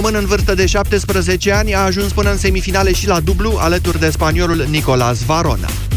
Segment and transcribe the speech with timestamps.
[0.00, 3.98] român în vârstă de 17 ani a ajuns până în semifinale și la dublu, alături
[3.98, 5.89] de spaniolul Nicolas Varona.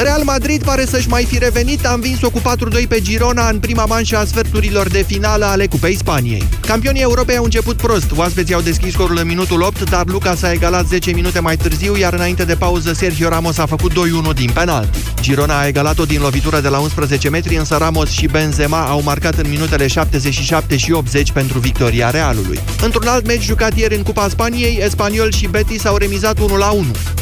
[0.00, 2.42] Real Madrid pare să-și mai fi revenit, a învins-o cu 4-2
[2.88, 6.48] pe Girona în prima manșă a sferturilor de finală ale Cupei Spaniei.
[6.60, 10.52] Campionii Europei au început prost, oaspeții au deschis scorul în minutul 8, dar Lucas a
[10.52, 14.50] egalat 10 minute mai târziu, iar înainte de pauză Sergio Ramos a făcut 2-1 din
[14.54, 14.98] penalti.
[15.20, 19.34] Girona a egalat-o din lovitură de la 11 metri, însă Ramos și Benzema au marcat
[19.34, 22.60] în minutele 77 și 80 pentru victoria Realului.
[22.82, 26.42] Într-un alt meci jucat ieri în Cupa Spaniei, Espanyol și Betis au remizat 1-1.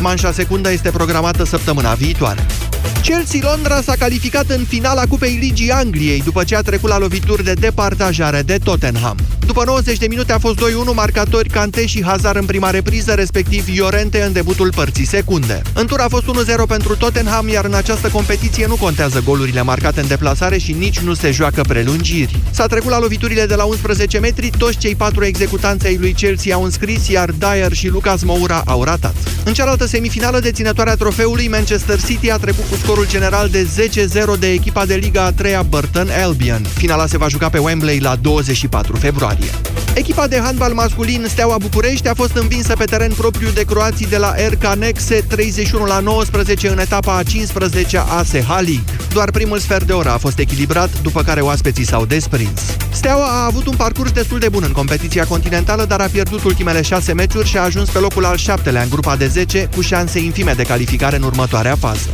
[0.01, 2.47] Manșa secundă este programată săptămâna viitoare.
[3.02, 7.45] Chelsea Londra s-a calificat în finala Cupei Ligii Angliei după ce a trecut la lovituri
[7.45, 9.16] de departajare de Tottenham.
[9.47, 13.69] După 90 de minute a fost 2-1 marcatori Cante și Hazard în prima repriză, respectiv
[13.69, 15.62] Iorente în debutul părții secunde.
[15.74, 16.29] În tur a fost 1-0
[16.69, 21.15] pentru Tottenham, iar în această competiție nu contează golurile marcate în deplasare și nici nu
[21.15, 22.41] se joacă prelungiri.
[22.51, 26.55] S-a trecut la loviturile de la 11 metri, toți cei patru executanți ai lui Chelsea
[26.55, 29.15] au înscris, iar Dyer și Lucas Moura au ratat.
[29.45, 33.66] În cealaltă semifinală, deținătoarea trofeului, Manchester City a trecut cu scorul general de
[34.35, 36.66] 10-0 de echipa de Liga a 3-a Burton Albion.
[36.74, 39.51] Finala se va juca pe Wembley la 24 februarie.
[39.95, 44.16] Echipa de handbal masculin Steaua București a fost învinsă pe teren propriu de croații de
[44.16, 48.85] la RK Nexe 31 la 19 în etapa a 15 a SH League.
[49.13, 52.60] Doar primul sfert de oră a fost echilibrat, după care oaspeții s-au desprins.
[52.91, 56.82] Steaua a avut un parcurs destul de bun în competiția continentală, dar a pierdut ultimele
[56.82, 60.18] șase meciuri și a ajuns pe locul al șaptelea în grupa de 10, cu șanse
[60.18, 62.09] infime de calificare în următoarea fază.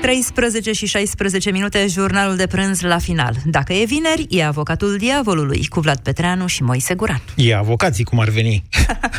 [0.00, 3.36] 13 și 16 minute, jurnalul de prânz la final.
[3.44, 7.22] Dacă e vineri, e avocatul diavolului, cu Vlad Petreanu și Moise Guran.
[7.36, 8.64] E avocații, cum ar veni.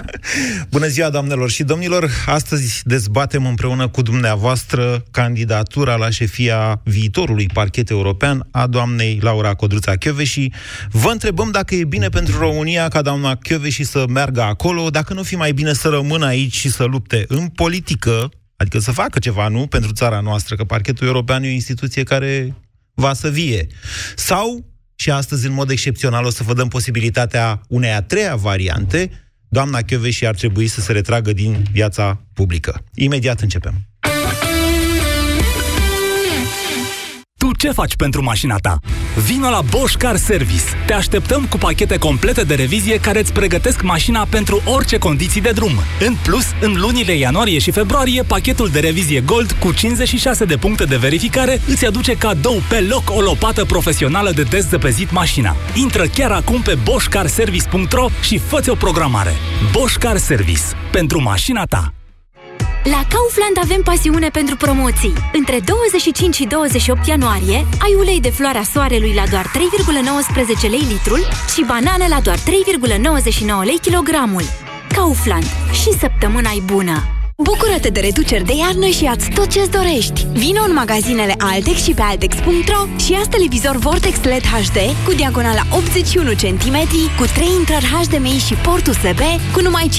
[0.72, 2.10] Bună ziua, doamnelor și domnilor!
[2.26, 9.94] Astăzi dezbatem împreună cu dumneavoastră candidatura la șefia viitorului parchet european a doamnei Laura Codruța
[10.24, 10.54] și
[10.92, 13.38] Vă întrebăm dacă e bine pentru România ca doamna
[13.70, 17.26] și să meargă acolo, dacă nu fi mai bine să rămână aici și să lupte
[17.28, 19.68] în politică, Adică să facă ceva, nu?
[19.68, 22.56] Pentru țara noastră, că parchetul european e o instituție care
[22.94, 23.68] va să vie.
[24.16, 29.12] Sau, și astăzi, în mod excepțional, o să vă dăm posibilitatea unei a treia variante,
[29.50, 29.80] doamna
[30.10, 32.84] și ar trebui să se retragă din viața publică.
[32.94, 33.74] Imediat începem.
[37.60, 38.80] Ce faci pentru mașina ta?
[39.26, 40.64] Vino la Bosch Car Service.
[40.86, 45.52] Te așteptăm cu pachete complete de revizie care îți pregătesc mașina pentru orice condiții de
[45.52, 45.72] drum.
[46.00, 50.84] În plus, în lunile ianuarie și februarie, pachetul de revizie Gold cu 56 de puncte
[50.84, 55.56] de verificare îți aduce cadou pe loc o lopată profesională de dezăpezit mașina.
[55.74, 59.34] Intră chiar acum pe boschcarservice.ro și fă o programare.
[59.72, 60.64] Bosch Car Service.
[60.92, 61.99] Pentru mașina ta.
[62.92, 65.14] La Kaufland avem pasiune pentru promoții.
[65.34, 71.20] Între 25 și 28 ianuarie ai ulei de floarea soarelui la doar 3,19 lei litrul
[71.54, 72.44] și banane la doar 3,99
[73.64, 74.44] lei kilogramul.
[74.96, 75.44] Kaufland.
[75.72, 77.04] Și săptămâna e bună!
[77.38, 80.26] Bucură-te de reduceri de iarnă și ați tot ce-ți dorești!
[80.34, 85.62] Vino în magazinele Altex și pe Altex.ro și ia televizor Vortex LED HD cu diagonala
[85.72, 86.78] 81 cm,
[87.18, 89.22] cu 3 intrări HDMI și port USB
[89.54, 89.98] cu numai 549,9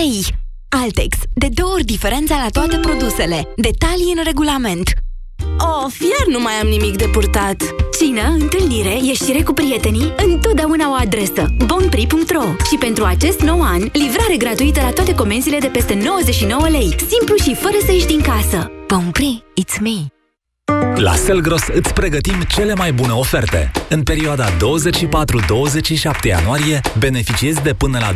[0.00, 0.40] lei.
[0.80, 1.16] Altex.
[1.34, 3.48] De două ori diferența la toate produsele.
[3.56, 4.92] Detalii în regulament.
[5.84, 7.62] Of, iar nu mai am nimic de purtat.
[7.98, 11.54] Cină, întâlnire, ieșire cu prietenii, întotdeauna o adresă.
[11.66, 16.94] bonpri.ro Și pentru acest nou an, livrare gratuită la toate comenzile de peste 99 lei.
[17.08, 18.70] Simplu și fără să ieși din casă.
[18.86, 20.21] Bonpri, it's me.
[20.94, 23.70] La Selgros îți pregătim cele mai bune oferte.
[23.88, 24.56] În perioada 24-27
[26.22, 28.12] ianuarie, beneficiezi de până la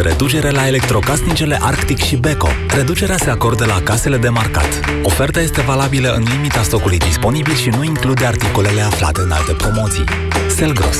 [0.00, 2.48] 25% reducere la electrocasnicele Arctic și Beko.
[2.68, 4.80] Reducerea se acordă la casele de marcat.
[5.02, 10.04] Oferta este valabilă în limita stocului disponibil și nu include articolele aflate în alte promoții.
[10.48, 10.98] Selgros,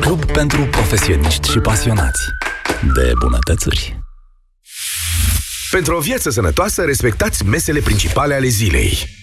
[0.00, 2.22] club pentru profesioniști și pasionați
[2.94, 4.00] de bunătățuri.
[5.70, 9.16] Pentru o viață sănătoasă, respectați mesele principale ale zilei.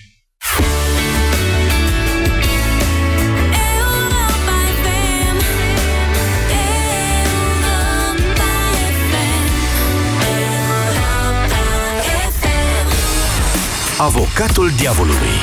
[13.98, 15.36] Avocatul Diavolului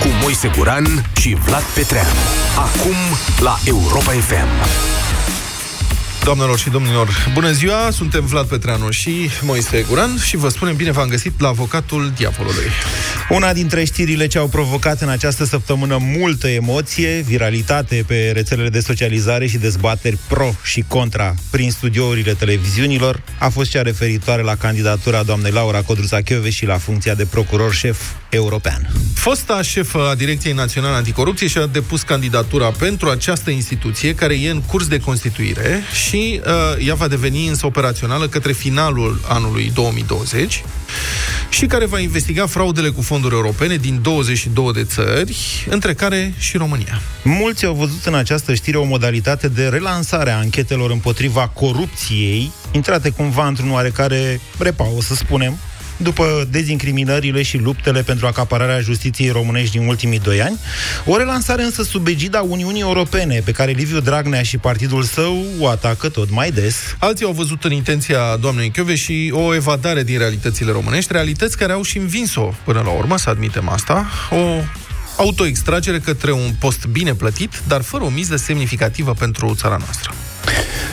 [0.00, 2.08] cu Moise Guran și Vlad Petreanu.
[2.56, 2.94] Acum
[3.38, 4.48] la Europa FM.
[6.24, 7.90] Doamnelor și domnilor, bună ziua!
[7.90, 12.70] Suntem Vlad Petreanu și Moise Guran și vă spunem bine v-am găsit la Avocatul Diavolului.
[13.30, 18.80] Una dintre știrile ce au provocat în această săptămână multă emoție, viralitate pe rețelele de
[18.80, 25.22] socializare și dezbateri pro și contra prin studiourile televiziunilor a fost cea referitoare la candidatura
[25.22, 26.18] doamnei Laura Codruța
[26.48, 28.90] și la funcția de procuror șef european.
[29.14, 34.62] Fosta șefă a Direcției Naționale Anticorupție și-a depus candidatura pentru această instituție care e în
[34.62, 40.62] curs de constituire și uh, ea va deveni însă operațională către finalul anului 2020
[41.50, 46.56] și care va investiga fraudele cu fonduri europene din 22 de țări, între care și
[46.56, 47.00] România.
[47.22, 53.10] Mulți au văzut în această știre o modalitate de relansare a anchetelor împotriva corupției, intrate
[53.10, 55.58] cumva într-un oarecare repaus, să spunem,
[56.02, 60.58] după dezincriminările și luptele pentru acapararea justiției românești din ultimii doi ani,
[61.04, 65.68] o relansare însă sub egida Uniunii Europene, pe care Liviu Dragnea și partidul său o
[65.68, 66.76] atacă tot mai des.
[66.98, 71.72] Alții au văzut în intenția doamnei Chiove și o evadare din realitățile românești, realități care
[71.72, 74.62] au și învins-o până la urmă, să admitem asta, o
[75.16, 80.14] autoextragere către un post bine plătit, dar fără o miză semnificativă pentru țara noastră.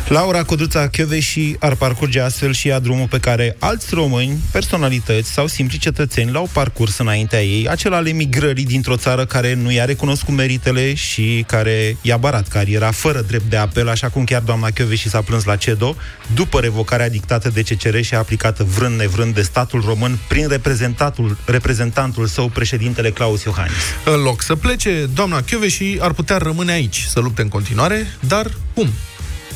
[0.08, 0.90] Laura Codruța
[1.20, 6.32] și ar parcurge astfel și ea drumul pe care alți români, personalități sau simpli cetățeni
[6.32, 11.44] l-au parcurs înaintea ei, acela al emigrării dintr-o țară care nu i-a recunoscut meritele și
[11.48, 15.44] care i-a barat cariera fără drept de apel, așa cum chiar doamna și s-a plâns
[15.44, 15.96] la CEDO,
[16.34, 22.28] după revocarea dictată de CCR și aplicată vrând nevrând de statul român prin reprezentantul, reprezentantul
[22.28, 23.76] său, președintele Claus Iohannis.
[24.06, 28.52] În loc să plece, doamna și ar putea rămâne aici, să lupte în continuare, dar
[28.74, 28.90] cum?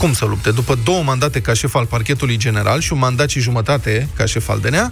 [0.01, 0.51] Cum să lupte?
[0.51, 4.49] După două mandate ca șef al parchetului general și un mandat și jumătate ca șef
[4.49, 4.91] al DNA,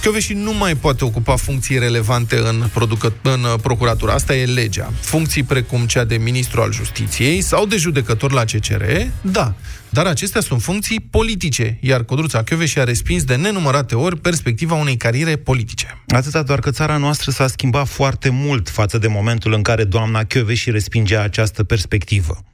[0.00, 4.12] Chioveși nu mai poate ocupa funcții relevante în, producă, în procuratura.
[4.12, 4.92] Asta e legea.
[5.00, 8.82] Funcții precum cea de ministru al justiției sau de judecător la CCR,
[9.20, 9.54] da.
[9.88, 14.96] Dar acestea sunt funcții politice, iar Codruța și a respins de nenumărate ori perspectiva unei
[14.96, 16.02] cariere politice.
[16.08, 20.26] Atâta doar că țara noastră s-a schimbat foarte mult față de momentul în care doamna
[20.52, 22.44] și respingea această perspectivă.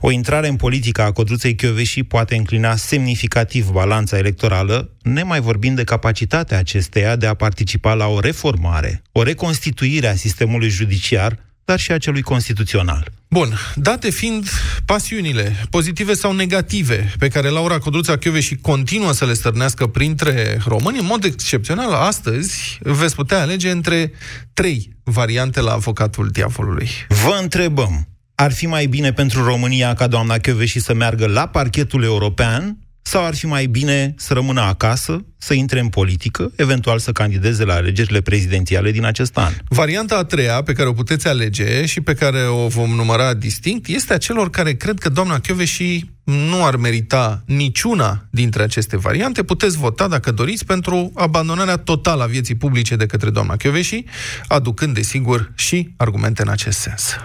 [0.00, 5.84] O intrare în politică a Codruței Chioveși poate înclina semnificativ balanța electorală, nemai vorbind de
[5.84, 11.92] capacitatea acesteia de a participa la o reformare, o reconstituire a sistemului judiciar, dar și
[11.92, 13.10] a celui constituțional.
[13.28, 14.48] Bun, date fiind
[14.84, 20.98] pasiunile, pozitive sau negative, pe care Laura Codruța și continuă să le stârnească printre români,
[20.98, 24.12] în mod excepțional, astăzi veți putea alege între
[24.52, 26.88] trei variante la avocatul diavolului.
[27.08, 28.06] Vă întrebăm,
[28.42, 33.24] ar fi mai bine pentru România ca doamna și să meargă la parchetul european sau
[33.24, 37.74] ar fi mai bine să rămână acasă, să intre în politică, eventual să candideze la
[37.74, 39.52] alegerile prezidențiale din acest an?
[39.68, 43.86] Varianta a treia, pe care o puteți alege și pe care o vom număra distinct,
[43.86, 49.42] este a celor care cred că doamna și nu ar merita niciuna dintre aceste variante.
[49.42, 54.04] Puteți vota, dacă doriți, pentru abandonarea totală a vieții publice de către doamna și
[54.46, 57.16] aducând, desigur, și argumente în acest sens.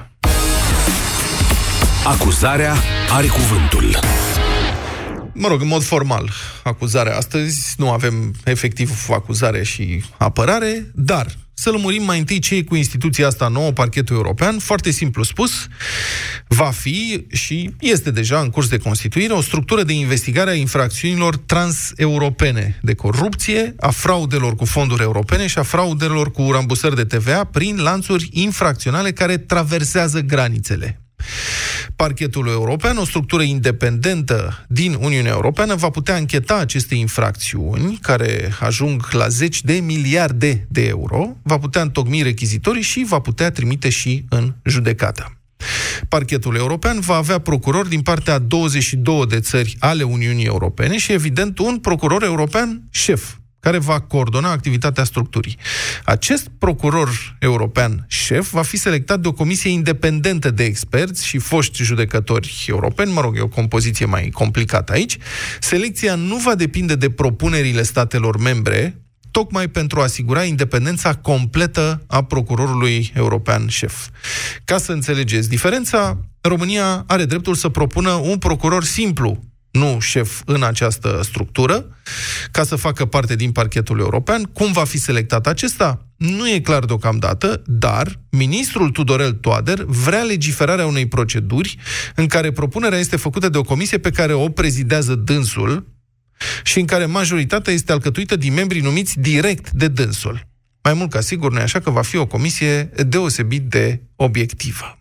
[2.08, 2.76] Acuzarea
[3.10, 4.00] are cuvântul.
[5.34, 6.32] Mă rog, în mod formal,
[6.64, 12.64] acuzarea astăzi, nu avem efectiv acuzare și apărare, dar să lămurim mai întâi ce e
[12.64, 15.68] cu instituția asta nouă, parchetul european, foarte simplu spus,
[16.48, 21.38] va fi și este deja în curs de constituire o structură de investigare a infracțiunilor
[21.38, 27.44] transeuropene de corupție, a fraudelor cu fonduri europene și a fraudelor cu rambusări de TVA
[27.44, 31.02] prin lanțuri infracționale care traversează granițele.
[31.98, 39.08] Parchetul european, o structură independentă din Uniunea Europeană, va putea încheta aceste infracțiuni, care ajung
[39.12, 44.26] la zeci de miliarde de euro, va putea întocmi rechizitorii și va putea trimite și
[44.30, 45.38] în judecată.
[46.10, 51.12] Parchetul european va avea procuror din partea a 22 de țări ale Uniunii Europene și,
[51.12, 53.34] evident, un procuror european șef,
[53.68, 55.58] care va coordona activitatea structurii.
[56.06, 61.84] Acest procuror european șef va fi selectat de o comisie independentă de experți și foști
[61.84, 65.18] judecători europeni, mă rog, e o compoziție mai complicată aici.
[65.60, 72.24] Selecția nu va depinde de propunerile statelor membre, tocmai pentru a asigura independența completă a
[72.24, 74.08] procurorului european șef.
[74.66, 79.40] Ca să înțelegeți diferența, România are dreptul să propună un procuror simplu
[79.78, 81.86] nu șef în această structură,
[82.52, 84.44] ca să facă parte din parchetul european.
[84.44, 86.06] Cum va fi selectat acesta?
[86.18, 91.78] Nu e clar deocamdată, dar ministrul Tudorel Toader vrea legiferarea unei proceduri
[92.16, 95.96] în care propunerea este făcută de o comisie pe care o prezidează dânsul
[96.64, 100.48] și în care majoritatea este alcătuită din membrii numiți direct de dânsul.
[100.84, 105.00] Mai mult ca sigur, nu așa că va fi o comisie deosebit de obiectivă.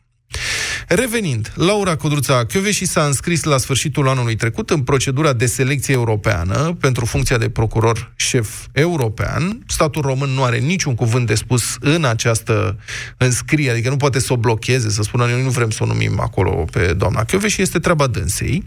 [0.88, 6.76] Revenind, Laura Codruța și s-a înscris la sfârșitul anului trecut în procedura de selecție europeană
[6.80, 9.62] pentru funcția de procuror șef european.
[9.66, 12.78] Statul român nu are niciun cuvânt de spus în această
[13.16, 16.20] înscriere, adică nu poate să o blocheze, să spună noi nu vrem să o numim
[16.20, 18.64] acolo pe doamna și este treaba dânsei.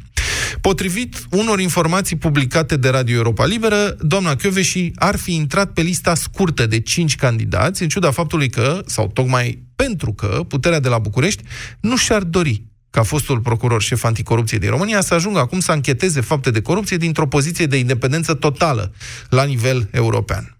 [0.61, 6.15] Potrivit unor informații publicate de Radio Europa Liberă, doamna Chioveși ar fi intrat pe lista
[6.15, 10.97] scurtă de 5 candidați, în ciuda faptului că, sau tocmai pentru că, puterea de la
[10.97, 11.43] București
[11.79, 16.21] nu și-ar dori ca fostul procuror șef anticorupție din România să ajungă acum să ancheteze
[16.21, 18.93] fapte de corupție dintr-o poziție de independență totală
[19.29, 20.58] la nivel european.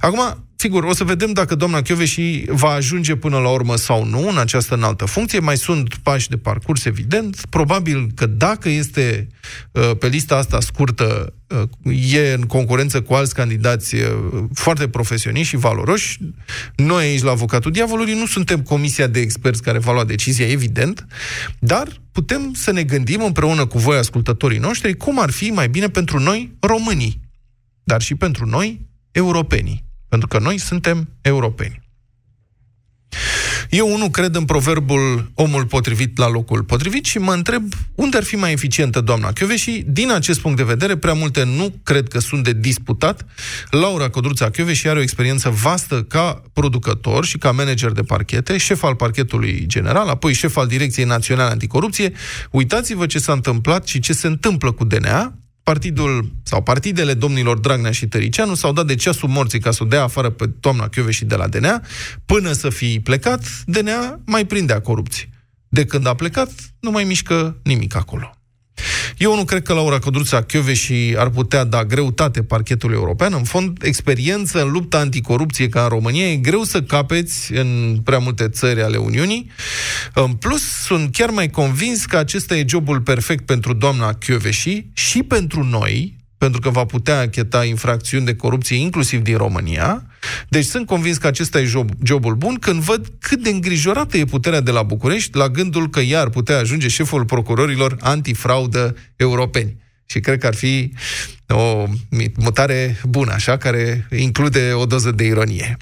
[0.00, 4.28] Acum, Sigur, o să vedem dacă doamna și va ajunge până la urmă sau nu
[4.28, 5.38] în această înaltă funcție.
[5.38, 7.46] Mai sunt pași de parcurs, evident.
[7.48, 9.28] Probabil că dacă este
[9.72, 11.34] uh, pe lista asta scurtă,
[11.84, 14.02] uh, e în concurență cu alți candidați uh,
[14.54, 16.18] foarte profesioniști și valoroși.
[16.76, 21.06] Noi aici, la Avocatul Diavolului, nu suntem comisia de experți care va lua decizia, evident,
[21.58, 25.88] dar putem să ne gândim împreună cu voi, ascultătorii noștri, cum ar fi mai bine
[25.88, 27.20] pentru noi românii,
[27.84, 29.84] dar și pentru noi europenii.
[30.08, 31.82] Pentru că noi suntem europeni.
[33.70, 37.62] Eu nu cred în proverbul omul potrivit la locul potrivit și mă întreb
[37.94, 41.74] unde ar fi mai eficientă doamna și din acest punct de vedere, prea multe nu
[41.82, 43.26] cred că sunt de disputat.
[43.70, 48.82] Laura Codruța și are o experiență vastă ca producător și ca manager de parchete, șef
[48.82, 52.12] al parchetului general, apoi șef al Direcției Naționale Anticorupție.
[52.50, 57.90] Uitați-vă ce s-a întâmplat și ce se întâmplă cu DNA partidul sau partidele domnilor Dragnea
[57.90, 61.24] și Tăricianu s-au dat de ceasul morții ca să o dea afară pe toamna și
[61.24, 61.82] de la DNA,
[62.26, 65.28] până să fi plecat, DNA mai prindea corupție.
[65.68, 66.50] De când a plecat,
[66.80, 68.36] nu mai mișcă nimic acolo.
[69.22, 73.32] Eu nu cred că Laura Codruța și ar putea da greutate parchetului european.
[73.32, 78.18] În fond, experiență în lupta anticorupție ca în România e greu să capeți în prea
[78.18, 79.50] multe țări ale Uniunii.
[80.14, 85.22] În plus, sunt chiar mai convins că acesta e jobul perfect pentru doamna Chioveși și
[85.22, 90.06] pentru noi, pentru că va putea acheta infracțiuni de corupție inclusiv din România.
[90.48, 94.24] Deci sunt convins că acesta e job, jobul bun când văd cât de îngrijorată e
[94.24, 99.76] puterea de la București la gândul că ea ar putea ajunge șeful procurorilor antifraudă europeni.
[100.06, 100.92] Și cred că ar fi
[101.48, 101.84] o
[102.36, 105.76] mutare bună, așa, care include o doză de ironie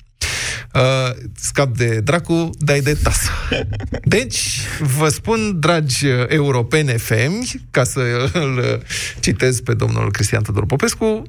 [0.74, 3.30] uh, scap de dracu, dai de tasă.
[4.04, 4.60] Deci,
[4.98, 8.82] vă spun, dragi europene femi, ca să îl
[9.20, 11.22] citez pe domnul Cristian Tudor Popescu,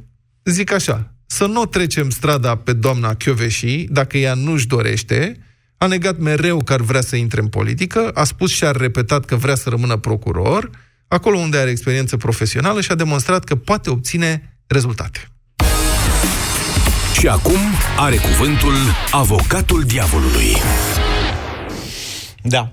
[0.43, 5.37] zic așa, să nu trecem strada pe doamna Chioveși, dacă ea nu-și dorește,
[5.77, 9.25] a negat mereu că ar vrea să intre în politică, a spus și a repetat
[9.25, 10.69] că vrea să rămână procuror,
[11.07, 15.31] acolo unde are experiență profesională și a demonstrat că poate obține rezultate.
[17.21, 17.59] Și acum
[17.97, 18.73] are cuvântul
[19.11, 20.55] avocatul diavolului.
[22.41, 22.71] Da.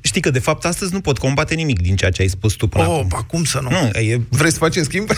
[0.00, 2.66] Știi că, de fapt, astăzi nu pot combate nimic din ceea ce ai spus tu
[2.66, 3.24] până oh, acum.
[3.26, 3.70] cum să nu?
[3.70, 4.20] nu e...
[4.28, 5.08] Vrei să facem schimb?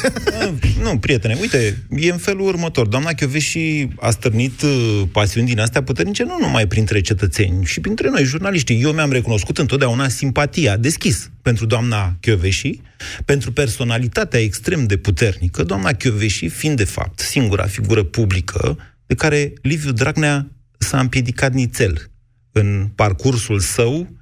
[0.83, 2.87] nu, prietene, uite, e în felul următor.
[2.87, 8.09] Doamna și a stârnit uh, pasiuni din astea puternice nu numai printre cetățeni, și printre
[8.11, 8.83] noi, jurnaliștii.
[8.83, 12.19] Eu mi-am recunoscut întotdeauna simpatia, deschis, pentru doamna
[12.49, 12.81] și
[13.25, 15.91] pentru personalitatea extrem de puternică, doamna
[16.27, 22.11] și fiind, de fapt, singura figură publică de care Liviu Dragnea s-a împiedicat nițel
[22.53, 24.18] în parcursul său Uh,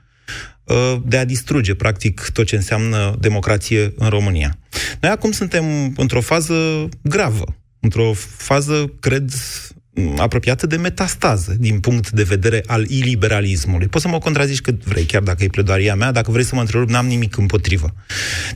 [1.04, 4.58] de a distruge, practic, tot ce înseamnă democrație în România.
[5.00, 7.44] Noi acum suntem într-o fază gravă,
[7.80, 9.30] într-o fază, cred,
[10.16, 13.86] apropiată de metastază din punct de vedere al iliberalismului.
[13.86, 16.60] Poți să mă contrazici cât vrei, chiar dacă e pledoaria mea, dacă vrei să mă
[16.60, 17.94] întrerup, n-am nimic împotrivă.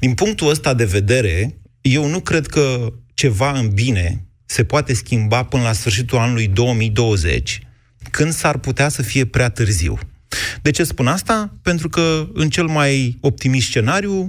[0.00, 5.44] Din punctul ăsta de vedere, eu nu cred că ceva în bine se poate schimba
[5.44, 7.60] până la sfârșitul anului 2020,
[8.10, 9.98] când s-ar putea să fie prea târziu.
[10.62, 11.58] De ce spun asta?
[11.62, 14.26] Pentru că, în cel mai optimist scenariu,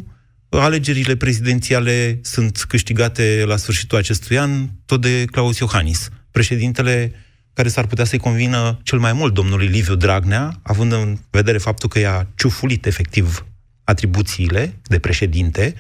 [0.50, 7.12] alegerile prezidențiale sunt câștigate la sfârșitul acestui an tot de Claus Iohannis, președintele
[7.53, 11.89] care s-ar putea să-i convină cel mai mult domnului Liviu Dragnea, având în vedere faptul
[11.89, 13.46] că i-a ciufulit efectiv
[13.84, 15.75] atribuțiile de președinte,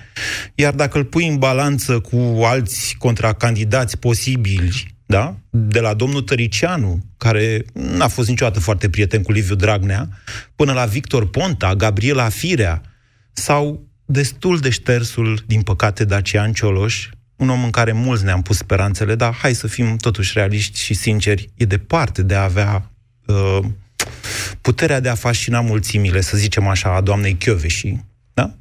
[0.55, 5.35] iar dacă îl pui în balanță cu alți contracandidați posibili da?
[5.49, 10.09] de la domnul Tăricianu, care n-a fost niciodată foarte prieten cu Liviu Dragnea,
[10.55, 12.81] până la Victor Ponta, Gabriela Firea,
[13.33, 18.57] sau destul de ștersul, din păcate, Dacian Cioloș, un om în care mulți ne-am pus
[18.57, 22.91] speranțele, dar hai să fim totuși realiști și sinceri, e departe de a avea
[23.25, 23.59] uh,
[24.61, 27.95] puterea de a fascina mulțimile, să zicem așa, a doamnei Chioveși.
[28.33, 28.55] Da?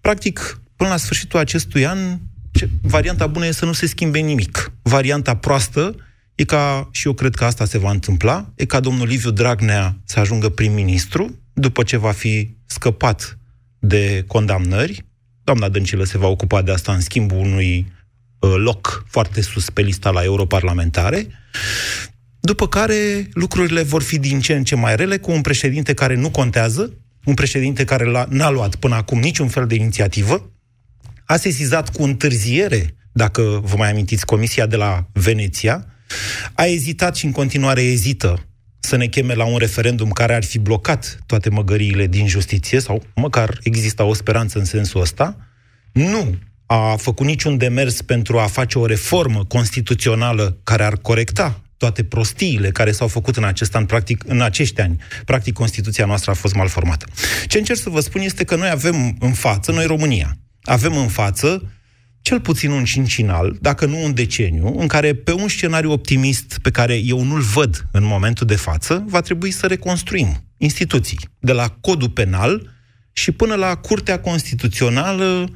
[0.00, 2.18] Practic, până la sfârșitul acestui an,
[2.50, 4.72] ce, varianta bună e să nu se schimbe nimic.
[4.82, 5.96] Varianta proastă
[6.34, 9.96] e ca, și eu cred că asta se va întâmpla, e ca domnul Liviu Dragnea
[10.04, 13.38] să ajungă prim-ministru, după ce va fi scăpat
[13.78, 15.04] de condamnări.
[15.44, 17.92] Doamna Dăncilă se va ocupa de asta în schimbul unui
[18.38, 21.26] uh, loc foarte sus pe lista la europarlamentare.
[22.40, 26.14] După care lucrurile vor fi din ce în ce mai rele, cu un președinte care
[26.14, 26.92] nu contează,
[27.24, 30.50] un președinte care n-a luat până acum niciun fel de inițiativă,
[31.30, 35.86] a sesizat cu întârziere, dacă vă mai amintiți, Comisia de la Veneția,
[36.54, 38.48] a ezitat și în continuare ezită
[38.80, 43.02] să ne cheme la un referendum care ar fi blocat toate măgăriile din justiție, sau
[43.14, 45.36] măcar exista o speranță în sensul ăsta,
[45.92, 52.04] nu a făcut niciun demers pentru a face o reformă constituțională care ar corecta toate
[52.04, 54.96] prostiile care s-au făcut în acest an, practic, în acești ani.
[55.24, 57.06] Practic, Constituția noastră a fost mal formată.
[57.46, 61.08] Ce încerc să vă spun este că noi avem în față, noi România, avem în
[61.08, 61.72] față
[62.22, 66.70] cel puțin un cincinal, dacă nu un deceniu, în care pe un scenariu optimist pe
[66.70, 71.68] care eu nu-l văd în momentul de față, va trebui să reconstruim instituții, de la
[71.68, 72.70] codul penal
[73.12, 75.48] și până la Curtea Constituțională,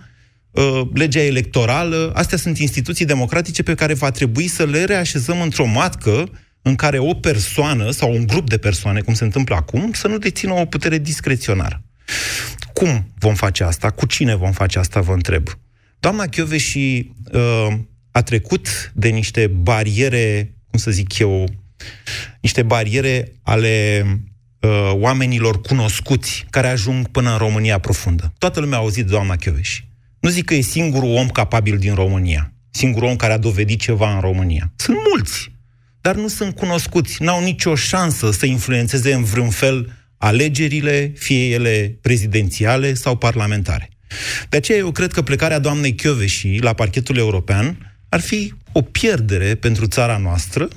[0.50, 5.66] uh, legea electorală, astea sunt instituții democratice pe care va trebui să le reașezăm într-o
[5.66, 6.30] matcă
[6.62, 10.18] în care o persoană sau un grup de persoane, cum se întâmplă acum, să nu
[10.18, 11.82] dețină o putere discreționară.
[12.74, 13.90] Cum vom face asta?
[13.90, 15.48] Cu cine vom face asta, vă întreb.
[15.98, 17.74] Doamna Chioveși uh,
[18.10, 21.48] a trecut de niște bariere, cum să zic eu,
[22.40, 24.04] niște bariere ale
[24.60, 28.32] uh, oamenilor cunoscuți care ajung până în România profundă.
[28.38, 29.88] Toată lumea a auzit doamna Chioveși.
[30.20, 34.14] Nu zic că e singurul om capabil din România, singurul om care a dovedit ceva
[34.14, 34.72] în România.
[34.76, 35.52] Sunt mulți,
[36.00, 41.98] dar nu sunt cunoscuți, n-au nicio șansă să influențeze în vreun fel alegerile, fie ele
[42.00, 43.88] prezidențiale sau parlamentare.
[44.48, 49.54] De aceea eu cred că plecarea doamnei Chioveși la parchetul european ar fi o pierdere
[49.54, 50.68] pentru țara noastră,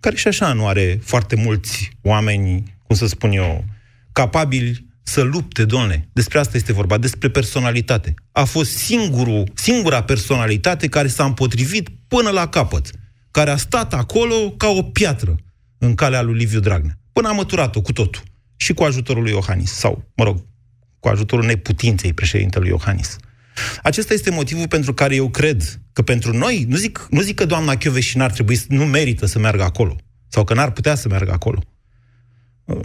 [0.00, 3.64] care și așa nu are foarte mulți oameni, cum să spun eu,
[4.12, 6.08] capabili să lupte, domnule.
[6.12, 8.14] Despre asta este vorba, despre personalitate.
[8.32, 12.90] A fost singurul, singura personalitate care s-a împotrivit până la capăt,
[13.30, 15.36] care a stat acolo ca o piatră
[15.78, 16.98] în calea lui Liviu Dragnea.
[17.12, 18.22] Până a măturat-o cu totul.
[18.56, 19.72] Și cu ajutorul lui Iohannis.
[19.72, 20.44] Sau, mă rog,
[21.00, 23.16] cu ajutorul neputinței președintelui Iohannis.
[23.82, 27.46] Acesta este motivul pentru care eu cred că pentru noi, nu zic, nu zic că
[27.46, 29.96] doamna Chioveși n-ar trebui, nu merită să meargă acolo,
[30.28, 31.62] sau că n-ar putea să meargă acolo.
[32.64, 32.80] Uh,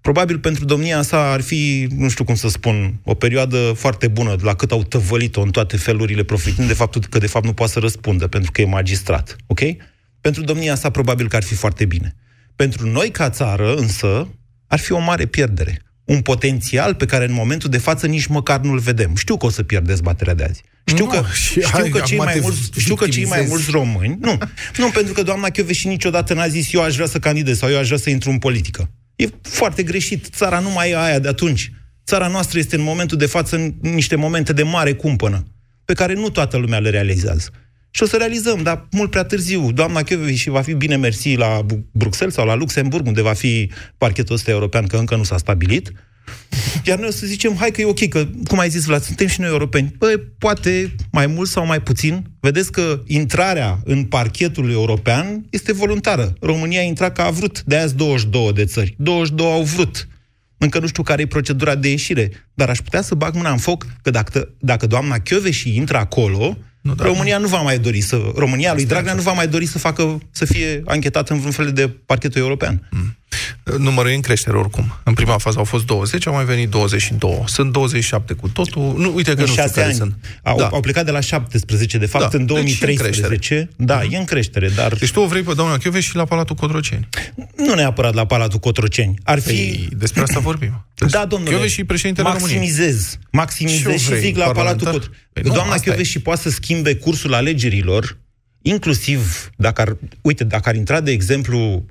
[0.00, 4.36] probabil pentru domnia sa ar fi, nu știu cum să spun, o perioadă foarte bună,
[4.42, 7.72] la cât au tăvălit-o în toate felurile, profitând de faptul că de fapt nu poate
[7.72, 9.36] să răspundă, pentru că e magistrat.
[9.46, 9.60] Ok?
[10.20, 12.14] Pentru domnia sa probabil că ar fi foarte bine.
[12.56, 14.28] Pentru noi ca țară, însă,
[14.70, 18.60] ar fi o mare pierdere un potențial pe care în momentul de față nici măcar
[18.60, 19.14] nu-l vedem.
[19.16, 20.62] Știu că o să pierd dezbaterea de azi.
[20.84, 24.18] Știu nu, că, știu hai, că, cei mai mulți, știu că cei mai mulți români...
[24.20, 24.38] Nu,
[24.76, 27.78] nu, pentru că doamna și niciodată n-a zis eu aș vrea să candidez sau eu
[27.78, 28.90] aș vrea să intru în politică.
[29.16, 30.26] E foarte greșit.
[30.34, 31.72] Țara nu mai e aia de atunci.
[32.06, 35.46] Țara noastră este în momentul de față în niște momente de mare cumpănă,
[35.84, 37.50] pe care nu toată lumea le realizează.
[37.90, 39.72] Și o să realizăm, dar mult prea târziu.
[39.72, 40.00] Doamna
[40.34, 44.50] și va fi bine mersi la Bruxelles sau la Luxemburg, unde va fi parchetul ăsta
[44.50, 45.92] european, că încă nu s-a stabilit.
[46.84, 49.26] Iar noi o să zicem, hai că e ok, că, cum ai zis, Vlad, suntem
[49.26, 49.94] și noi europeni.
[49.98, 52.24] Păi, poate mai mult sau mai puțin.
[52.40, 56.34] Vedeți că intrarea în parchetul european este voluntară.
[56.40, 57.62] România a intrat ca a vrut.
[57.62, 58.94] De azi 22 de țări.
[58.98, 60.08] 22 au vrut.
[60.58, 62.30] Încă nu știu care e procedura de ieșire.
[62.54, 65.16] Dar aș putea să bag mâna în foc că dacă, dacă doamna
[65.50, 68.32] și intră acolo, nu, da, România nu va mai dori să...
[68.34, 71.72] România lui Dragnea nu va mai dori să facă, să fie anchetată în vreun fel
[71.72, 72.88] de parchetul european.
[72.90, 73.16] Mm.
[73.78, 74.92] Numărul e în creștere oricum.
[75.02, 77.42] În prima fază au fost 20, au mai venit 22.
[77.46, 78.94] Sunt 27 cu totul.
[78.96, 79.94] Nu, uite că în nu știu care ani.
[79.94, 80.14] sunt.
[80.42, 80.66] Au, da.
[80.66, 82.38] au plecat de la 17, de fapt, da.
[82.38, 83.28] în 2013.
[83.28, 84.10] Deci în da, mm-hmm.
[84.10, 84.94] e în creștere, dar...
[84.94, 87.08] Deci tu o vrei pe doamna Chioveș și la Palatul Cotroceni.
[87.56, 89.14] Nu neapărat la Palatul Cotroceni.
[89.24, 89.54] Ar fi...
[89.54, 90.86] Păi, despre asta vorbim.
[90.94, 91.50] Deci, da, domnule.
[91.50, 93.28] Chioveș și președintele maximizez, României.
[93.30, 95.14] Maximizez și zic la Palatul Cotroceni.
[95.32, 98.18] Păi doamna Chioveș și poate să schimbe cursul alegerilor
[98.62, 101.84] inclusiv dacă ar, uite, dacă ar intra, de exemplu,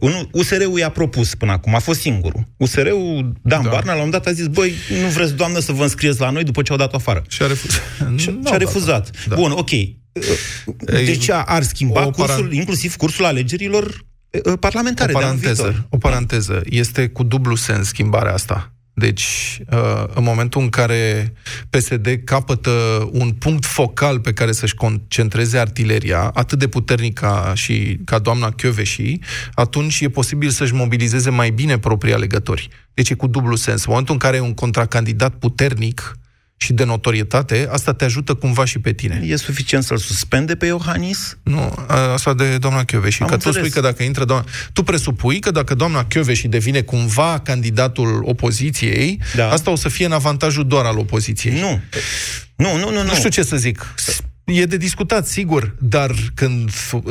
[0.00, 2.44] uh, USR-ul i-a propus până acum, a fost singurul.
[2.56, 3.68] USR-ul, Dan da.
[3.68, 6.30] Barna, la un moment dat a zis, băi, nu vreți, doamnă, să vă înscrieți la
[6.30, 7.22] noi după ce au dat afară.
[7.28, 7.82] Și a refuzat.
[8.20, 9.26] Și, a refuzat.
[9.28, 9.34] Da.
[9.34, 9.70] Bun, ok.
[10.84, 12.52] Deci ar schimba o cursul, paran...
[12.52, 14.04] inclusiv cursul alegerilor
[14.44, 16.60] uh, parlamentare o paranteză, O paranteză.
[16.64, 18.72] Este cu dublu sens schimbarea asta.
[18.98, 21.32] Deci, uh, în momentul în care
[21.70, 22.70] PSD capătă
[23.12, 28.50] un punct focal pe care să-și concentreze artileria, atât de puternic ca, și, ca doamna
[28.50, 29.18] Chioveși,
[29.54, 32.68] atunci e posibil să-și mobilizeze mai bine proprii alegători.
[32.94, 33.78] Deci e cu dublu sens.
[33.78, 36.18] În momentul în care e un contracandidat puternic,
[36.60, 39.22] și de notorietate, asta te ajută cumva și pe tine.
[39.24, 41.36] E suficient să-l suspende pe Iohannis?
[41.42, 41.74] Nu,
[42.12, 44.46] asta de doamna și Că tu spui că dacă intră doamna...
[44.72, 49.50] Tu presupui că dacă doamna și devine cumva candidatul opoziției, da.
[49.50, 51.60] asta o să fie în avantajul doar al opoziției.
[51.60, 51.80] Nu.
[52.56, 53.02] Nu, nu, nu, nu.
[53.02, 53.94] Nu știu ce să zic
[54.54, 57.02] E de discutat, sigur, dar când uh,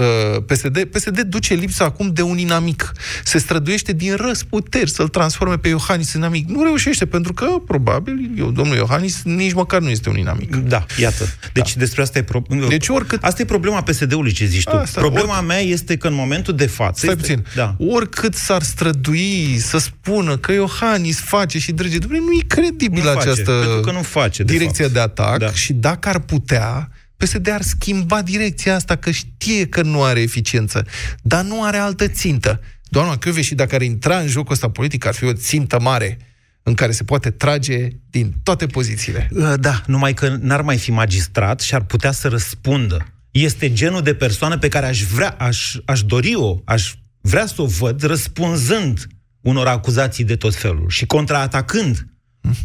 [0.46, 2.92] PSD, PSD duce lipsa acum de un inamic,
[3.24, 6.50] se străduiește din răsputeri să-l transforme pe Iohannis în inamic.
[6.50, 10.56] Nu reușește, pentru că, probabil, eu, domnul Iohannis nici măcar nu este un inamic.
[10.56, 11.24] Da, iată.
[11.54, 11.80] Deci da.
[11.80, 12.42] despre asta e pro...
[12.68, 13.24] Deci oricât...
[13.24, 14.76] Asta e problema PSD-ului, ce zici tu.
[14.76, 15.48] Asta, Problema oricât...
[15.48, 17.06] mea este că în momentul de față...
[17.06, 17.22] Stai este...
[17.22, 17.46] puțin.
[17.56, 17.76] Da.
[17.80, 23.30] Oricât s-ar strădui să spună că Iohannis face și drăge, nu e credibil Nu face,
[23.30, 24.96] această pentru că nu face, de direcție fapt.
[24.96, 25.52] de atac Da.
[25.52, 30.86] și dacă ar putea, PSD ar schimba direcția asta, că știe că nu are eficiență,
[31.22, 32.62] dar nu are altă țintă.
[32.90, 36.18] Doamna și dacă ar intra în jocul ăsta politic, ar fi o țintă mare
[36.64, 39.30] în care se poate trage din toate pozițiile.
[39.32, 43.06] Uh, Da, numai că n-ar mai fi magistrat și ar putea să răspundă.
[43.32, 47.66] Este genul de persoană pe care aș vrea, aș, aș dori-o, aș vrea să o
[47.66, 49.08] văd răspunzând
[49.42, 52.08] unor acuzații de tot felul și contraatacând.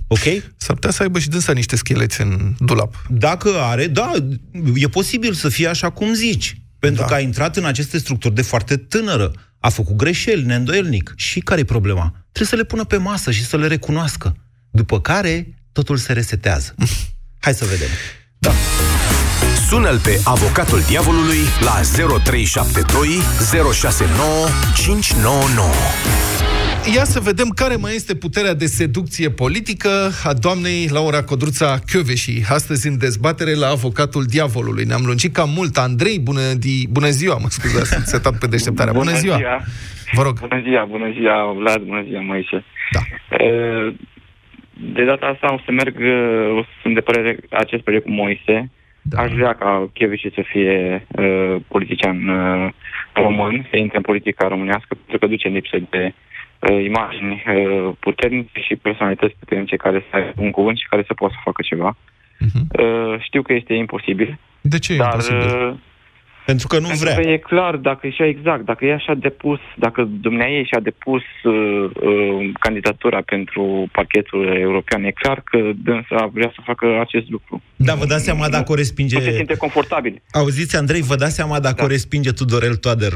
[0.06, 0.20] Ok?
[0.56, 3.02] S-ar putea să aibă și dânsa niște scheleți în dulap.
[3.08, 4.12] Dacă are, da,
[4.74, 6.56] e posibil să fie așa cum zici.
[6.78, 7.06] Pentru Da.
[7.08, 9.32] că a intrat în aceste structuri de foarte tânără.
[9.60, 11.12] A făcut greșeli, neîndoielnic.
[11.16, 12.10] Și care e problema?
[12.32, 14.36] Trebuie să le pună pe masă și să le recunoască.
[14.70, 16.74] După care, totul se resetează.
[17.44, 17.88] Hai să vedem.
[19.68, 21.80] Sună-l pe avocatul diavolului la
[22.24, 23.18] 0372
[23.72, 25.68] 069 599.
[26.90, 29.92] Ia să vedem care mai este puterea de seducție politică
[30.24, 32.34] a doamnei Laura Codruța Chioveși.
[32.58, 34.84] Astăzi în dezbatere la avocatul diavolului.
[34.84, 35.74] Ne-am lungit cam mult.
[35.76, 36.74] Andrei, bună, di...
[36.96, 38.92] bună ziua, mă scuzați, sunt setat pe deșteptarea.
[38.92, 39.38] Bună, ziua!
[40.16, 40.34] Vă rog.
[40.46, 42.64] Bună ziua, bună ziua, Vlad, bună ziua, Moise.
[42.94, 43.02] Da.
[43.36, 43.48] E,
[44.94, 46.14] De data asta o să merg, e,
[46.58, 48.70] o să sunt de părere acest proiect cu Moise.
[49.02, 49.22] Da.
[49.22, 52.72] Aș vrea ca Chievici să fie uh, politician uh,
[53.12, 56.12] român, să intre în politica românească, pentru că duce lipsă de uh,
[56.70, 61.34] imagini uh, puternice și personalități puternice care să aibă un cuvânt și care să poată
[61.36, 61.96] să facă ceva.
[62.38, 62.66] Mhm.
[62.84, 65.68] Uh, știu că este imposibil, De ce e dar imposibil?
[65.68, 65.74] uh,
[66.46, 67.14] Pentru că nu pentru vrea.
[67.14, 71.22] că e clar, dacă e așa exact, dacă e așa depus, dacă dumneavoastră și-a depus
[71.44, 77.62] uh, uh, candidatura pentru parchetul european, e clar că dânsa vrea să facă acest lucru.
[77.76, 79.16] Da, vă dați seama dacă o respinge...
[79.16, 80.22] Nu se simte confortabil.
[80.32, 81.84] Auziți, Andrei, vă dați seama dacă Da.
[81.84, 83.12] o respinge Tudorel Toader.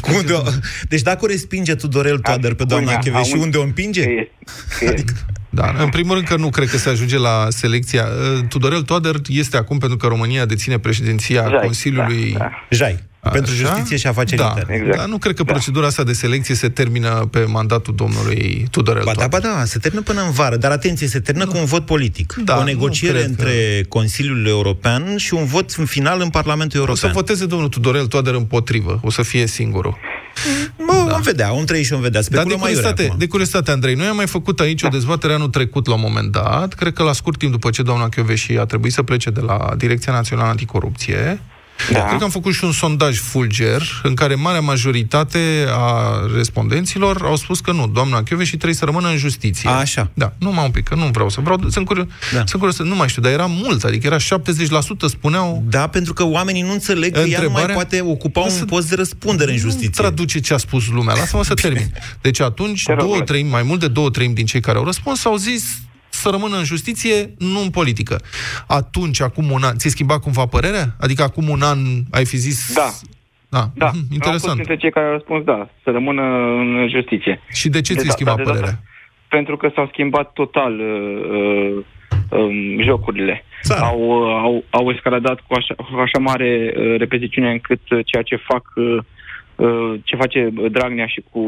[0.00, 0.42] Cum de o...
[0.88, 4.04] Deci dacă o respinge Tudorel Toader pe doamna Culmea, Cheve și auzi unde o împinge?
[4.04, 4.30] Că e,
[4.78, 5.04] că e,
[5.50, 8.04] Da, în primul rând că nu cred că se ajunge la selecția.
[8.04, 12.50] Uh, Tudorel Toader este acum pentru că România deține președinția Jai, Consiliului da, da.
[12.70, 12.98] Jai.
[13.32, 13.66] Pentru Așa?
[13.66, 14.74] justiție și afaceri da, interne.
[14.74, 14.96] Exact.
[14.96, 15.52] Dar nu cred că Da.
[15.52, 19.40] procedura asta de selecție se termină pe mandatul domnului Tudorel Ba da, Toader.
[19.50, 22.34] ba da, se termină până în vară, dar atenție, se termină cu un vot politic.
[22.44, 26.80] Da, o nu negociere cred între Consiliul European și un vot în final în Parlamentul
[26.80, 27.12] O să European.
[27.12, 29.00] voteze domnul Tudorel Toader împotrivă.
[29.02, 29.96] O să fie singurul.
[30.78, 32.20] Mă, vom vedea, un trei și vom vedea.
[32.20, 33.18] Dar de Speculăm mai curiozitate, acum.
[33.18, 36.32] de curiozitate, Andrei, noi am mai făcut aici o dezbatere anul trecut la un moment
[36.32, 39.40] dat, cred că la scurt timp după ce doamna Chioveși a trebuit să plece de
[39.40, 41.40] la Direcția Națională Anticorupție,
[41.92, 42.04] Da.
[42.04, 47.36] Cred că am făcut și un sondaj fulger în care marea majoritate a respondenților au
[47.36, 49.68] spus că nu, doamna și trebuie să rămână în justiție.
[49.68, 50.10] A, așa.
[50.14, 52.36] Da, numai un pic, că nu vreau să vreau, sunt curios, Da.
[52.46, 56.24] sunt curios, nu mai știu, dar era mulți, adică era 70% spuneau Da, pentru că
[56.24, 59.50] oamenii nu înțeleg că ea nu mai Întrebarea- poate ocupa un Lasă- post de răspundere
[59.50, 59.90] în Nu justiție.
[59.90, 61.14] traduce ce a spus lumea.
[61.14, 61.92] Lasă-mă să termin.
[62.20, 63.26] Deci atunci, Te rog, două Vlad.
[63.26, 65.64] treimi, mai mult de două treimi din cei care au răspuns au zis
[66.26, 68.16] să rămână în justiție, nu în politică.
[68.66, 70.86] Atunci, acum un an, ți-ai schimbat cumva părerea?
[71.00, 71.78] Adică acum un an
[72.10, 72.74] ai fi zis...
[72.74, 72.88] Da.
[73.48, 74.56] Da, Da, mhm, am fost interesant.
[74.56, 76.22] dintre cei care au răspuns da, să rămână
[76.62, 77.40] în justiție.
[77.52, 78.78] Și de ce De ți-ai da- schimbat de data- părerea?
[79.28, 81.76] Pentru că s-au schimbat total uh,
[82.30, 83.44] uh, um, jocurile.
[83.62, 83.86] Țara.
[83.86, 88.22] Au, uh, au, au escaladat cu așa, cu așa mare uh, repetițiune încât uh, ceea
[88.22, 89.02] ce fac uh, uh,
[90.02, 91.38] ce face uh, Dragnea și cu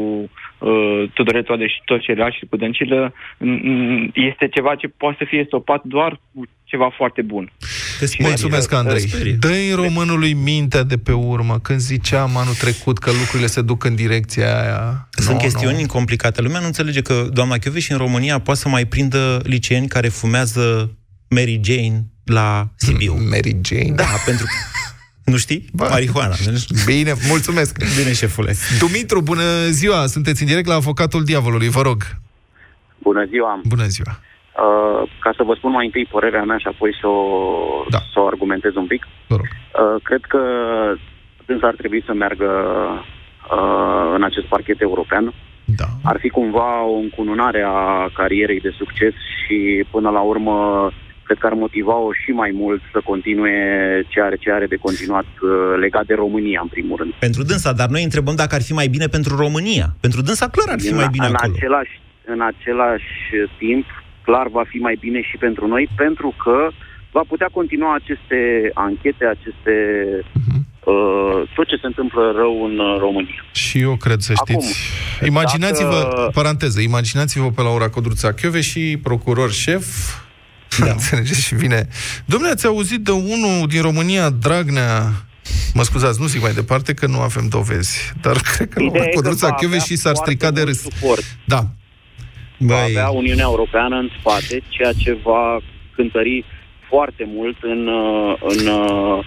[0.59, 5.15] uh, Tudorel Toader și toți ceilalți și cu Dăncilă mm, mm, este ceva ce poate
[5.19, 7.51] să fie stopat doar cu ceva foarte bun.
[7.99, 8.27] Te sperie.
[8.27, 8.99] Mulțumesc, Te Andrei.
[8.99, 9.33] sperie.
[9.39, 13.95] Dă-i românului mintea de pe urmă când ziceam anul trecut că lucrurile se duc în
[13.95, 15.07] direcția aia.
[15.11, 15.87] Sunt Nu, chestiuni nu.
[15.87, 16.41] complicate.
[16.41, 20.95] Lumea nu înțelege că doamna și în România poate să mai prindă liceeni care fumează
[21.29, 23.13] Mary Jane la Sibiu.
[23.29, 23.91] Mary Jane.
[23.95, 24.78] Da, pentru că...
[25.29, 25.65] Nu știi?
[25.73, 25.87] Ba.
[25.87, 26.35] Marihuana.
[26.85, 27.77] Bine, mulțumesc.
[27.99, 28.53] Bine, șefule.
[28.79, 30.05] Dumitru, bună ziua!
[30.05, 32.03] Sunteți în direct la Avocatul Diavolului, vă rog.
[32.97, 33.61] Bună ziua!
[33.67, 34.19] Bună ziua!
[34.19, 37.21] Uh, ca să vă spun mai întâi părerea mea și apoi să o,
[37.89, 37.97] Da.
[38.13, 39.07] să o argumentez un pic.
[39.27, 39.47] Vă rog.
[39.47, 40.39] Uh, cred că
[41.45, 42.49] dânsa ar trebui să meargă
[43.51, 45.33] uh, în acest parchet european.
[45.65, 45.85] Da.
[46.03, 50.89] Ar fi cumva o încununare a carierei de succes și până la urmă
[51.29, 53.55] cred că ar motiva-o și mai mult să continue
[54.11, 57.11] ce are, ce are de continuat uh, legat de România, în primul rând.
[57.27, 59.87] Pentru dânsa, dar noi întrebăm dacă ar fi mai bine pentru România.
[60.05, 61.53] Pentru dânsa clar ar fi în, mai bine în acolo.
[61.55, 61.93] Același,
[62.33, 63.11] în același
[63.63, 63.85] timp,
[64.27, 66.57] clar va fi mai bine și pentru noi, pentru că
[67.11, 68.39] va putea continua aceste
[68.73, 69.73] anchete, aceste
[70.33, 70.57] Mhm.
[70.91, 73.41] uh, tot ce se întâmplă rău în uh, România.
[73.51, 74.67] Și eu cred să știți.
[75.15, 79.85] Acum, imaginați-vă, dacă- paranteză, imaginați-vă pe Laura Codruța Chiove și procuror șef,
[80.79, 80.91] da.
[80.97, 81.87] înțelegeți, și vine.
[82.25, 85.13] Domnule, ați auzit de unul din România, Dragnea,
[85.73, 89.09] Mă scuzați, nu zic mai departe că nu avem dovezi, dar cred că Ideea Laura
[89.09, 90.81] e că Codruța va Chioveș avea și s-ar foarte strica de mult râs.
[90.81, 91.23] Suport.
[91.45, 91.61] Da.
[92.57, 95.59] Va avea Uniunea Europeană în spate, ceea ce va
[95.95, 96.45] cântări
[96.89, 99.25] foarte mult în, uh, în uh,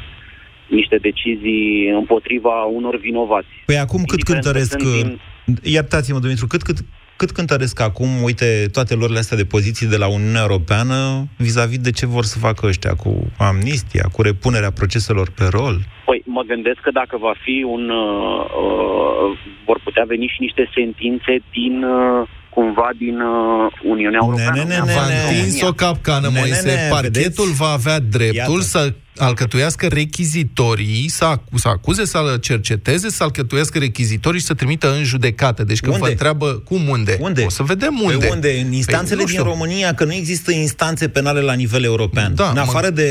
[0.69, 3.53] niște decizii împotriva unor vinovați.
[3.67, 4.71] Păi acum cât Indiferent că cântăresc...
[4.71, 5.21] sunt din-
[5.63, 6.79] Iertați-mă, Dumitru, cât, cât,
[7.23, 10.97] cât cântăresc acum, uite, toate lorile astea de poziții de la Uniunea Europeană
[11.37, 15.77] vis-a-vis de ce vor să facă ăștia cu amnistia, cu repunerea proceselor pe rol?
[16.05, 17.85] Păi mă gândesc că dacă va fi un...
[17.89, 21.75] Uh, uh, vor putea veni și niște sentințe din...
[21.83, 24.85] Uh, cumva din uh, Uniunea Europeană.
[24.99, 26.71] Va întins o capcană, Ne, ne, Moise.
[26.71, 27.61] ne, Parchetul vedeți?
[27.63, 28.73] va avea dreptul Iată.
[28.75, 34.95] să alcătuiască rechizitorii, să, acu- să acuze, să cerceteze, să alcătuiască rechizitorii și să trimită
[34.97, 35.65] în judecată.
[35.65, 36.05] Deci când Unde?
[36.05, 37.43] vă întreabă cum unde, Unde?
[37.47, 38.29] o să vedem Pe unde.
[38.31, 38.61] unde?
[38.67, 39.51] În instanțele Păi, nu din știu.
[39.51, 42.35] România, că nu există instanțe penale la nivel european.
[42.35, 43.09] Da, în mă- afară de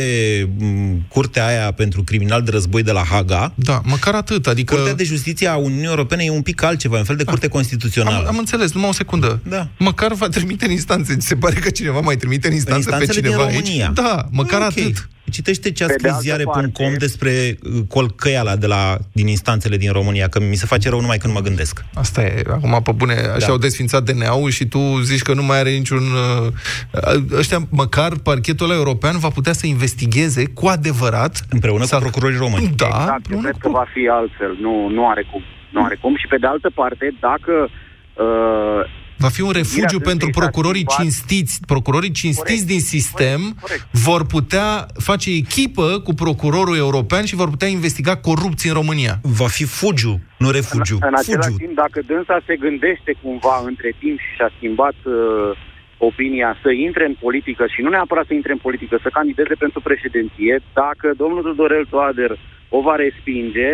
[0.57, 4.47] m, curtea aia pentru criminal de război de la Haga, Da, măcar atât.
[4.47, 4.75] Adică...
[4.75, 7.47] Curtea de Justiție a Uniunii Europene e un pic altceva, e un fel de curte
[7.47, 8.17] constituțională.
[8.17, 9.39] Am, am înțeles, numai o secundă.
[9.49, 9.67] Da.
[9.77, 11.15] Măcar va trimite în instanțe.
[11.15, 13.65] Ți se pare că cineva mai trimite în instanță pe instanțele cineva din aici?
[13.65, 13.91] România.
[13.93, 14.67] Da, măcar Ok.
[14.67, 15.09] atât.
[15.31, 17.31] Citește ce a Pe de scris altă ziare.com parte- despre
[17.63, 21.33] uh, colcăiala de la, din instanțele din România, că mi se face rău numai când
[21.33, 21.85] mă gândesc.
[21.93, 23.51] Asta e, acum pe bune, așa Da.
[23.51, 26.03] au desfințat DNA-ul și tu zici că nu mai are niciun...
[26.45, 31.41] Uh, ăștia, măcar parchetul ăla european va putea să investigheze cu adevărat...
[31.49, 32.73] Împreună Sau- cu procurorii români.
[32.75, 33.59] Da, Exact, eu împreună cred cu...
[33.59, 34.57] că va fi altfel.
[34.61, 35.41] Nu, nu are cum.
[35.71, 36.15] Nu are cum.
[36.17, 37.53] Și pe de altă parte, dacă
[38.25, 38.81] uh,
[39.25, 40.99] Va fi un refugiu Iată, pentru s-a procurorii schimbat.
[41.01, 41.53] cinstiți.
[41.73, 42.73] Procurorii cinstiți Corect.
[42.73, 43.83] din sistem Corect, corect.
[44.07, 44.69] vor putea
[45.09, 49.13] face echipă cu procurorul european și vor putea investiga corupții în România.
[49.41, 50.97] Va fi fugiu, nu refugiu.
[51.01, 51.63] în, în același fugiu.
[51.63, 55.13] timp, dacă dânsa se gândește cumva între timp și și-a schimbat uh,
[56.09, 59.79] opinia să intre în politică și nu neapărat să intre în politică, să candideze pentru
[59.89, 62.31] președinție, dacă domnul Tudorel Toader
[62.77, 63.69] o va respinge,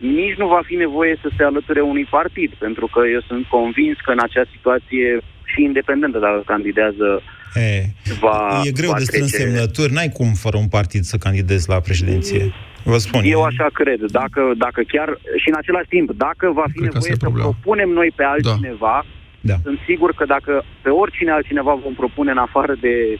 [0.00, 3.96] nici nu va fi nevoie să se alăture unui partid, pentru că eu sunt convins
[4.04, 7.22] că în acea situație și independentă dacă candidează
[7.54, 7.84] E,
[8.20, 11.68] va e greu va de strâns trece- semnături, n-ai cum fără un partid să candidezi
[11.68, 12.52] la președinție.
[12.84, 13.20] Vă spun.
[13.24, 14.00] Eu e- așa cred.
[14.20, 17.20] Dacă, dacă chiar, și în același timp, dacă va fi Cred că asta nevoie e
[17.20, 17.48] să problema.
[17.50, 18.96] propunem noi pe altcineva,
[19.40, 19.54] Da.
[19.62, 23.18] sunt sigur că dacă pe oricine altcineva vom propune în afară de uh,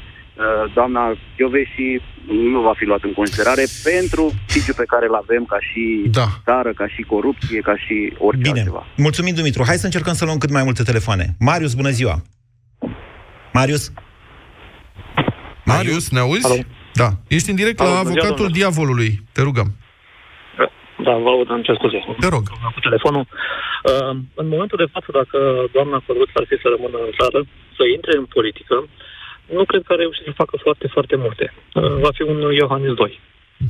[0.75, 2.01] doamna Chioveși,
[2.53, 6.27] nu va fi luat în considerare pentru sitiul pe care îl avem ca și Da.
[6.45, 8.59] țară, ca și corupție, ca și orice Bine.
[8.59, 8.87] altceva.
[8.97, 9.63] Mulțumim, Dumitru.
[9.67, 11.25] Hai să încercăm să luăm cât mai multe telefoane.
[11.39, 12.17] Marius, bună ziua!
[13.53, 13.93] Marius?
[15.65, 16.47] Marius, ne auzi?
[16.47, 16.61] Alo.
[17.03, 17.09] Da.
[17.37, 18.59] Ești în direct Alo, la bună ziua, avocatul domnule.
[18.61, 19.11] diavolului.
[19.35, 19.69] Te rugăm.
[21.07, 21.99] Da, vă aud, am cer scuze.
[22.25, 22.45] Te rog.
[22.77, 23.25] Cu telefonul.
[23.91, 24.13] Uh,
[24.43, 25.39] în momentul de față, dacă
[25.77, 27.39] doamna Căruț ar fi să rămână în țară,
[27.79, 28.77] să intre în politică,
[29.53, 31.53] nu cred că a reușit să facă foarte, foarte multe.
[31.75, 33.21] Uh, va fi un Iohannis 2.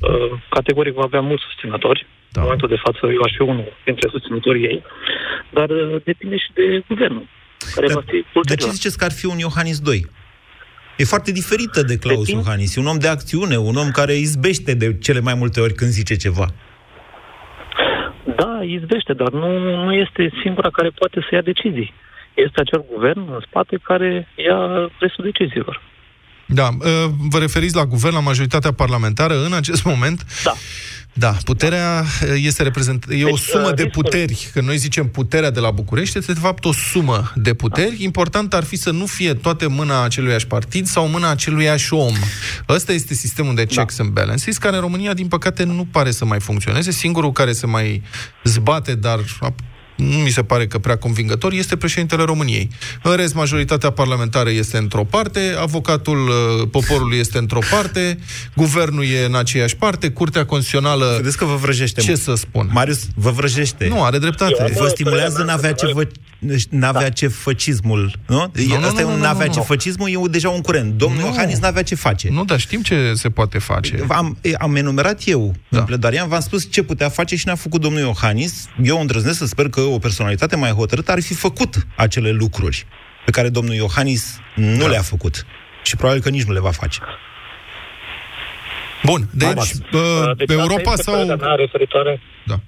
[0.01, 2.07] Uh, categoric va avea mulți susținători.
[2.29, 2.41] Da.
[2.41, 4.83] În momentul de față, eu aș fi unul dintre susținătorii ei.
[5.51, 7.27] Dar uh, depinde și de guvernul,
[7.75, 8.71] care Dar va fi De ce ulterior.
[8.71, 10.07] ziceți că ar fi un Iohannis 2?
[10.97, 12.77] E foarte diferită de Claus Depinde- Iohannis.
[12.77, 15.91] E un om de acțiune, un om care izbește de cele mai multe ori când
[15.91, 16.47] zice ceva.
[18.37, 21.93] Da, izbește, dar nu, nu este singura care poate să ia decizii.
[22.35, 25.83] Este acel guvern în spate care ia restul deciziilor.
[26.47, 30.27] Da, uh, vă referiți la guvern, la majoritatea parlamentară în acest moment?
[30.45, 30.53] Da.
[31.13, 33.05] Da, puterea uh, este reprezent...
[33.09, 34.49] E o Deci, sumă uh, de riscul- puteri.
[34.53, 38.03] Când noi zicem puterea de la București, este de fapt o sumă de puteri.
[38.03, 42.15] Important ar fi să nu fie toate mâna aceluiași partid sau mâna aceluiași om.
[42.69, 46.25] Ăsta este sistemul de checks and balances, care în România, din păcate, nu pare să
[46.25, 46.91] mai funcționeze.
[46.91, 48.03] Singurul care se mai
[48.45, 49.19] zbate, dar
[50.03, 52.69] nu mi se pare că prea convingător, este președintele României.
[53.03, 58.19] În rest, majoritatea parlamentară este într-o parte, avocatul uh, poporului este într-o parte,
[58.57, 61.13] guvernul e în aceeași parte, Curtea Constituțională...
[61.17, 62.01] Vedeți că vă vrăjește.
[62.01, 62.17] Ce mă.
[62.17, 62.71] să spun?
[62.73, 63.87] Marius, vă vrăjește.
[63.89, 64.55] Nu, are dreptate.
[64.69, 66.07] Eu- Vă stimulează n-avea ce, vă,
[66.71, 68.51] n-avea ce făcismul, nu?
[68.55, 69.65] Nu, nu, Asta nu, e un nu, n-avea nu, ce nu.
[69.65, 70.93] făcismul, e deja un curent.
[70.95, 71.27] Domnul Nu.
[71.27, 72.29] Iohannis n-avea ce face.
[72.31, 74.05] Nu, dar știm ce se poate face.
[74.09, 75.79] Am, am enumerat eu Da.
[75.79, 78.65] în pledarian, v-am spus ce putea face și ne-a făcut domnul Iohannis.
[78.83, 82.87] Eu îndrăznesc să sper că o personalitate mai hotărâtă ar fi făcut acele lucruri
[83.25, 84.87] pe care domnul Iohannis nu Da.
[84.87, 85.47] le-a făcut.
[85.83, 87.01] Și probabil că nici nu le va face.
[89.05, 89.73] Bun, deci, Max.
[89.73, 91.15] uh, Deci pe asta Europa este sau...
[91.15, 92.59] părerea mea referitoare, Da.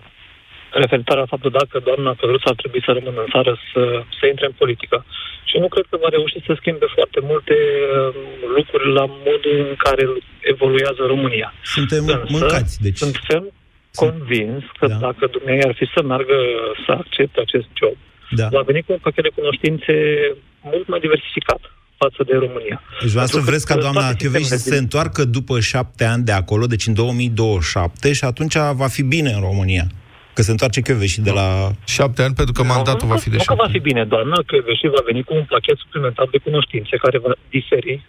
[0.83, 3.83] referitoare la faptul dacă doamna Căruț ar trebui să rămână în țară să,
[4.19, 4.97] să intre în politică.
[5.51, 8.15] Și nu cred că va reuși să schimbe foarte multe uh,
[8.57, 10.05] lucruri la modul în care
[10.53, 11.49] evoluează România.
[11.77, 12.99] Suntem Însă, mâncați, deci...
[13.05, 13.47] Sunt ferm
[13.95, 14.95] convins că Da.
[14.95, 16.37] dacă dumneavoastră ar fi să meargă
[16.85, 17.97] să accepte acest job,
[18.31, 18.49] Da.
[18.51, 19.95] va veni cu un pachet de cunoștințe
[20.63, 21.61] mult mai diversificat
[22.03, 22.83] față de România.
[23.01, 25.55] Deci vreau să Pentru că vreți ca doamna toate Chioveși să sistemele se întoarcă după
[25.61, 29.87] șapte ani de acolo, deci în 2027, și atunci va fi bine în România.
[30.35, 31.47] Că se întoarce Chioveși de la...
[31.97, 34.05] Șapte ani, pentru că mandatul Nu, va fi de nu că va șapte fi bine,
[34.05, 38.05] doamna Căveși va veni cu un pachet suplimentar de cunoștințe care va diferi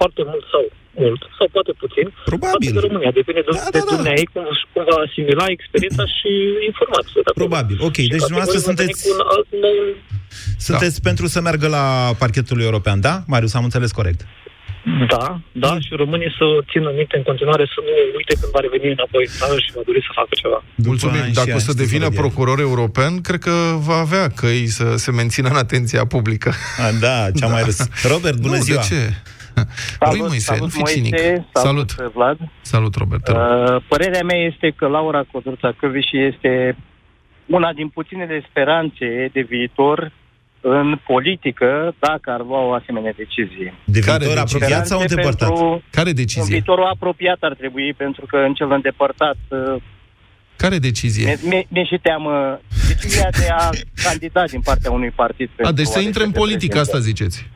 [0.00, 0.62] foarte mult sau
[1.04, 2.68] mult, sau poate puțin, Probabil.
[2.70, 3.10] față de România.
[3.20, 3.90] Depinde de, Da, de da, da.
[3.94, 6.30] dumneai cum, cum va asimila experiența și
[6.70, 7.18] informația.
[7.24, 7.40] de acolo.
[7.44, 7.76] Probabil.
[7.88, 9.78] Ok, Și deci dumneavoastră categoric va veni sunteți- Cu un alt nou...
[10.68, 11.84] Sunteți pentru să meargă la
[12.22, 13.14] parchetul european, da?
[13.32, 14.20] Marius, am înțeles corect.
[15.12, 18.92] Da, da, și românii să țină minte în continuare să nu uite când va reveni
[18.96, 20.58] înapoi în țară și va dori să facă ceva.
[20.90, 21.20] Mulțumim.
[21.20, 23.54] ani și Dacă o ani să știți devină să vă procuror european, cred că
[23.88, 26.50] va avea căi să se mențină în atenția publică.
[26.84, 27.78] A, da, ce-am mai râs.
[28.12, 28.80] Robert, bună nu, ziua!
[28.80, 29.00] de ce?
[30.10, 31.14] Lui Moise, nu fi cinic.
[31.52, 31.94] Salut.
[31.94, 32.38] Vlad.
[32.60, 33.24] Salut, Robert.
[33.24, 33.40] te rog.
[33.40, 36.76] Uh, părerea mea este că Laura Codruța Căveși este
[37.46, 40.12] una din puținele speranțe de viitor
[40.60, 43.74] în politică dacă ar lua o asemenea decizie.
[43.84, 44.56] De Care viitor decizie?
[44.64, 45.48] apropiat sau Speranțe îndepărtat?
[45.48, 46.54] pentru- Care În decizie?
[46.56, 49.82] viitorul apropiat ar trebui, pentru că în cel îndepărtat uh,
[50.56, 51.38] Care decizie?
[51.42, 53.68] mi- mi- mi-e și teamă decizia de a
[54.06, 55.48] candida din partea unui partid.
[55.48, 56.96] A, pentru deci să alegeri intre în de politică, președinte.
[56.96, 57.46] asta ziceți.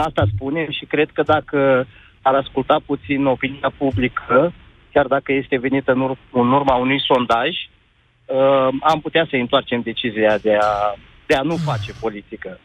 [0.00, 1.86] Asta spunem și cred că dacă
[2.22, 4.52] ar asculta puțin opinia publică,
[4.92, 9.80] chiar dacă este venită în, ur- în urma unui sondaj, uh, am putea să întoarcem
[9.80, 10.94] decizia de a,
[11.26, 12.60] de a nu face politică.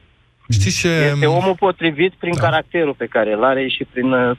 [0.49, 0.87] Știți ce...
[1.13, 2.41] Este omul potrivit prin Da.
[2.41, 4.37] caracterul pe care îl are și prin uh,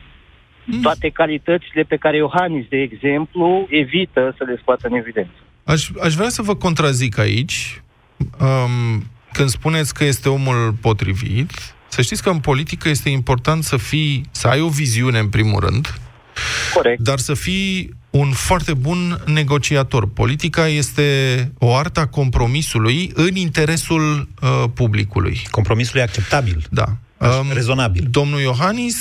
[0.83, 5.31] toate calitățile pe care Iohannis, de exemplu, evită să le scoată în evidență.
[5.65, 7.83] Aș, aș vrea să vă contrazic aici,
[8.41, 9.03] um,
[9.33, 11.51] când spuneți că este omul potrivit,
[11.93, 15.61] să știți că în politică este important să fii, să ai o viziune în primul
[15.61, 15.95] rând,
[16.75, 17.01] Corect.
[17.01, 20.09] dar să fii un foarte bun negociator.
[20.09, 25.47] Politica este o artă a compromisului în interesul uh, publicului.
[25.51, 26.67] Compromisul e acceptabil.
[26.71, 26.97] Da.
[27.19, 28.07] Așa, rezonabil.
[28.11, 28.97] Domnul Iohannis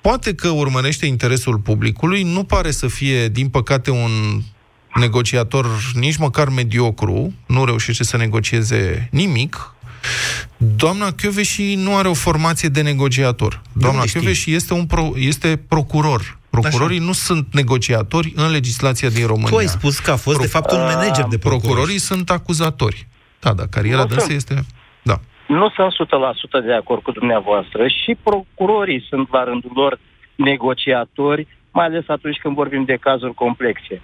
[0.00, 4.42] poate că urmărește interesul publicului, nu pare să fie, din păcate, un
[4.94, 9.74] negociator nici măcar mediocru, nu reușește să negocieze nimic.
[10.56, 13.60] Doamna Chioveși nu are o formație de negociator.
[13.72, 14.20] Doamna unde știi?
[14.20, 16.38] Chioveși este, un pro, este procuror.
[16.50, 19.50] Procurorii nu sunt negociatori în legislația din România.
[19.50, 21.66] Tu ai spus că a fost, de fapt, un manager de procurori.
[21.66, 23.06] Procurorii sunt acuzatori.
[23.40, 24.36] Da, da, cariera Nu dânsă sunt.
[24.36, 24.54] este...
[25.02, 25.20] Da.
[25.46, 25.92] Nu sunt
[26.62, 27.86] 100% de acord cu dumneavoastră.
[27.86, 29.98] Și procurorii sunt la rândul lor
[30.34, 34.02] negociatori, mai ales atunci când vorbim de cazuri complexe.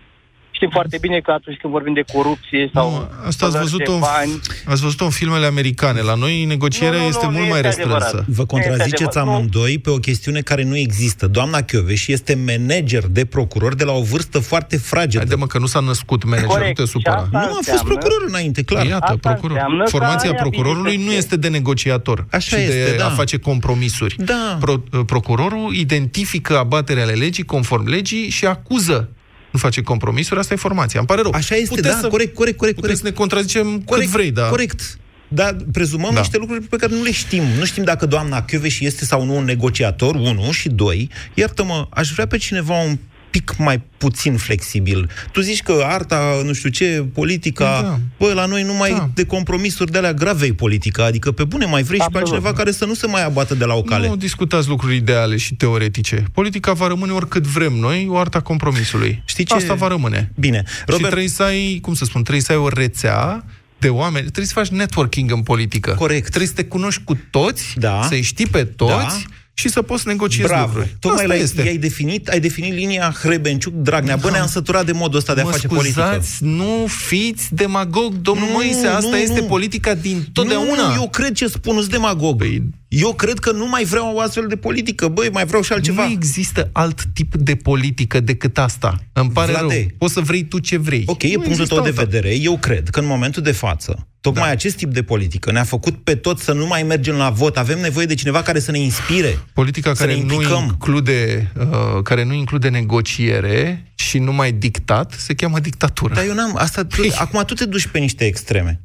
[0.57, 3.85] Știm foarte bine că atunci când vorbim de corupție sau Nu, asta ați spălări văzut-o,
[3.85, 6.01] de în, bani, ați văzut-o în filmele americane.
[6.01, 7.95] La noi negocierea Nu, nu, este nu, mult nu mai este restrânsă.
[8.07, 8.25] adevărat.
[8.29, 9.31] Vă contraziceți adevărat, nu.
[9.33, 11.27] amândoi pe o chestiune care nu există.
[11.27, 15.19] Doamna Chioveși este manager de procuror de la o vârstă foarte fragedă.
[15.19, 16.66] Haide mă că nu s-a născut manager, Corect.
[16.79, 17.16] nu te Și supăra.
[17.16, 18.87] asta nu a fost înseamnă- procuror înainte, clar.
[18.87, 19.51] Iată, Asta procuror.
[19.57, 21.16] înseamnă că Formația are procurorului nu abilități.
[21.19, 23.07] este de negociator Așa și este, de da.
[23.07, 24.14] a face compromisuri.
[24.19, 24.57] Da.
[24.61, 24.75] Pro,
[25.07, 29.09] procurorul identifică abaterea ale legii conform legii și acuză.
[29.57, 30.99] Nu face compromisuri, asta e formația.
[30.99, 31.31] Îmi pare rău.
[31.35, 32.99] Așa este, Puteți da, să, corect, corect, corect, Puteți corect.
[32.99, 34.49] să ne contrazicem corect, cât vrei, dar...
[34.49, 34.99] Corect.
[35.29, 36.21] Dar prezumăm Da.
[36.21, 37.42] niște lucruri pe care nu le știm.
[37.59, 42.11] Nu știm dacă doamna Chioveși este sau nu un negociator, unu, și doi, iartă-mă, aș
[42.11, 42.99] vrea pe cineva un
[43.38, 45.11] pic mai puțin flexibil.
[45.33, 47.99] Tu zici că arta, nu știu ce, politica, Da.
[48.18, 49.11] bă, la noi numai Da.
[49.14, 52.27] de compromisuri de alea grave politica, adică pe bune mai vrei și pe Absolut.
[52.29, 54.09] altcineva care să nu se mai abată de la o cale.
[54.09, 56.25] Nu discutați lucruri ideale și teoretice.
[56.33, 59.22] Politica va rămâne oricât vrem noi, o arta compromisului.
[59.25, 59.55] Știi ce?
[59.55, 60.33] Asta va rămâne.
[60.38, 60.62] Bine.
[60.66, 63.44] Și Robert, trebuie să ai, cum să spun, trebuie să ai o rețea
[63.79, 64.22] de oameni.
[64.22, 65.90] Trebuie să faci networking în politică.
[65.99, 66.27] Corect.
[66.27, 68.03] Trebuie să te cunoști cu toți, Da.
[68.09, 68.90] să-i știi pe toți
[69.27, 69.35] Da.
[69.59, 70.66] Și să poți negociezi Bravo.
[70.66, 70.97] lucruri.
[71.01, 71.61] Tocmai Asta l-ai, este.
[71.62, 74.16] ai definit, ai definit linia Hrebenciuc-Dragnea.
[74.16, 74.31] Bă, Da.
[74.33, 76.25] ne-am săturat de modul ăsta de a mă face scuzați, politică.
[76.40, 79.47] nu fiți demagog, domnul Nu, Moise, asta nu, este nu.
[79.47, 80.83] politica din totdeauna.
[80.83, 82.45] Nu, nu, eu cred ce spun, nu demagog.
[82.45, 85.09] Păi- Eu cred că nu mai vreau o astfel de politică.
[85.09, 86.05] Băi, mai vreau și altceva.
[86.05, 88.99] Nu există alt tip de politică decât asta.
[89.12, 89.75] Îmi pare Vlade.
[89.75, 89.87] rău.
[89.99, 91.03] Poți să vrei tu ce vrei.
[91.07, 92.03] Ok, e Nu punctul există tău de alta.
[92.03, 92.35] vedere.
[92.35, 94.51] Eu cred că în momentul de față, tocmai Da.
[94.53, 97.57] acest tip de politică ne-a făcut pe toți să nu mai mergem la vot.
[97.57, 99.39] Avem nevoie de cineva care să ne inspire.
[99.55, 100.62] Politica Să care ne nu, implicăm.
[100.65, 106.15] include, uh, care nu include negociere și numai dictat se cheamă dictatură.
[106.15, 106.57] Dar eu n-am...
[106.57, 108.81] Asta, tu, acum tu te duci pe niște extreme.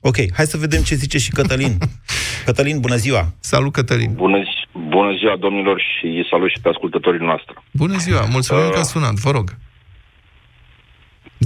[0.00, 1.78] Ok, hai să vedem ce zice și Cătălin.
[2.46, 3.32] Cătălin, bună ziua!
[3.40, 4.12] Salut, Cătălin!
[4.14, 7.54] Bună, zi- bună ziua, domnilor, și salut și pe ascultătorii noastre.
[7.70, 8.24] Bună ziua!
[8.30, 8.70] Mulțumim Uh.
[8.72, 9.56] că ați sunat, vă rog.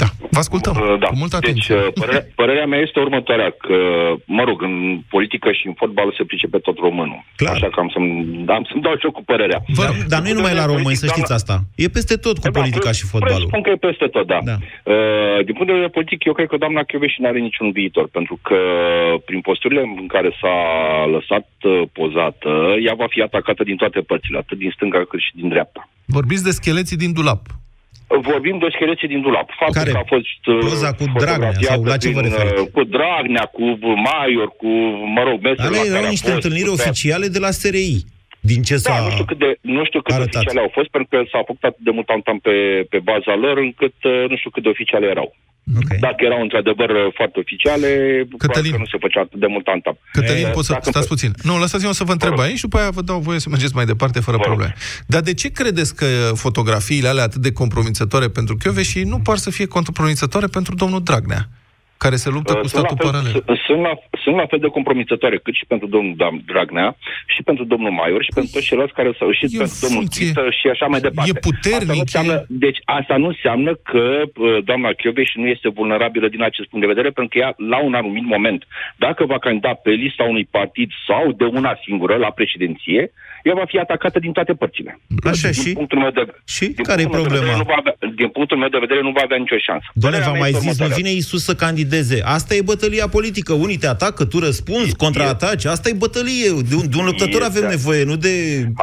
[0.03, 0.74] Da, vă ascultăm.
[0.76, 1.07] Uh, da.
[1.07, 1.74] Cu multă deci, atenție.
[1.74, 3.76] uh, părerea, părerea mea este următoarea, că,
[4.38, 4.76] mă rog, în
[5.14, 7.20] politică și în fotbal se pricepe tot românul.
[7.36, 7.55] Clar.
[7.55, 8.11] Așa că am să-mi,
[8.59, 9.61] am să-mi dau și eu cu părerea.
[9.80, 11.55] Dar, dar nu e numai la români, să știți asta.
[11.84, 13.34] E peste tot cu Da, politica pre- și fotbalul.
[13.36, 14.38] Presupun că e peste tot, da.
[14.51, 14.57] Da.
[14.92, 18.07] Uh, din punct de vedere politic, eu cred că doamna Chioveși nu are niciun viitor,
[18.18, 18.59] pentru că
[19.28, 20.57] prin posturile în care s-a
[21.16, 22.51] lăsat uh, pozată,
[22.86, 25.88] ea va fi atacată din toate părțile, atât din stânga cât și din dreapta.
[26.16, 27.42] Vorbiți de scheleții din dulap.
[28.21, 29.49] Vorbim de scheleții din dulap.
[29.59, 29.91] Faptul Care?
[29.91, 32.62] că a fost uh, Poza cu Dragnea fotografiată sau la ce vă prin, referiți?
[32.62, 33.65] uh, Cu Dragnea, cu
[34.09, 34.69] Maior, cu,
[35.17, 37.51] mă rog, mesele Ale la care erau a niște fost, întâlniri cu- oficiale de la
[37.61, 37.95] SRI.
[38.51, 38.93] Din ce s-a...
[38.93, 40.35] Da, nu știu cât de, nu știu cât de arătat.
[40.35, 42.57] oficiale au fost, pentru că s-a făcut atât de mult tam pe,
[42.93, 45.29] pe baza lor, încât uh, nu știu cât de oficiale erau.
[45.83, 45.99] Okay.
[45.99, 47.89] Dacă erau într-adevăr uh, foarte oficiale,
[48.39, 49.81] probabil că nu se făcea atât de mult tam
[50.12, 50.73] Cătălin, poți să...
[50.73, 51.33] Dacă- Stați puțin.
[51.43, 53.85] Nu, lăsați-mă să vă întreb aici și după aia vă dau voie să mergeți mai
[53.85, 54.75] departe fără probleme.
[55.07, 59.51] Dar de ce credeți că fotografiile alea atât de compromițătoare pentru și nu par să
[59.51, 61.49] fie compromițătoare pentru domnul Dragnea?
[61.99, 63.32] Care se luptă Uh, cu sunt la statul fel- paralel.
[63.47, 63.92] Sunt, sunt, la,
[64.24, 66.97] sunt la fel de compromisătoare cât și pentru domnul Dam- Dragnea,
[67.34, 70.26] și pentru domnul Maior, și pentru toți ceilalți care s-au și E pentru domnul funcție-
[70.26, 71.30] Chită și așa mai departe.
[71.34, 74.05] e puternic, Asta nu înseamnă, deci asta nu înseamnă că
[74.36, 77.78] uh, doamna Chioveș nu este vulnerabilă din acest punct de vedere, pentru că ea, la
[77.88, 78.61] un anumit moment,
[78.97, 83.01] dacă va candida pe lista unui partid sau de una singură la președinție,
[83.49, 84.90] ea va fi atacată din toate părțile.
[85.32, 85.70] Așa din și?
[85.80, 86.22] Punctul meu de,
[86.57, 86.66] Și?
[86.78, 87.62] din Care e punctul meu de vedere, problema?
[87.62, 89.86] Nu va avea, din punctul meu de vedere nu va avea nicio șansă.
[89.95, 90.99] Doamne, Părerea v-am mea mai este zis, nu următoarea.
[91.01, 92.18] vine Isus să candideze.
[92.38, 93.53] Asta e bătălia politică.
[93.64, 95.64] Unii te atacă, tu răspunzi, contraataci.
[95.74, 96.49] Asta e bătălie.
[96.70, 97.51] De un, de un luptător Este.
[97.53, 98.32] avem nevoie, nu de...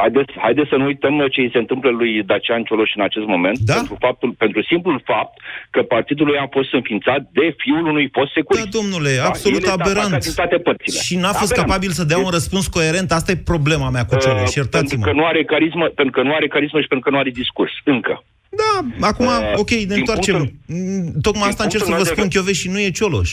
[0.02, 3.58] Haideți, haideți să nu uităm ce îi se întâmplă lui Dacian Cioloș în acest moment,
[3.58, 3.74] Da?
[3.74, 5.34] pentru, faptul, pentru simplul fapt
[5.74, 8.68] că partidul lui a fost înființat de fiul unui fost securist.
[8.68, 10.22] Da, domnule, absolut El este atacat aberant.
[10.24, 11.00] Din toate părțile.
[11.06, 11.68] Și n-a fost Aberant.
[11.68, 13.08] capabil să dea un răspuns coerent.
[13.12, 14.51] Asta e problema mea cu Cioloș.
[14.60, 15.04] Uh, pentru Iertați-mă.
[15.04, 17.72] că nu are carismă, pentru că nu are carismă și pentru că nu are discurs.
[17.84, 18.24] Încă.
[18.62, 20.34] Da, acum, Uh, ok, ne din întoarcem.
[20.36, 22.68] punctul- Mm, Tocmai din asta încerc să punctul vă meu de spun, ve- Chioveș, și
[22.68, 23.30] nu e Cioloș.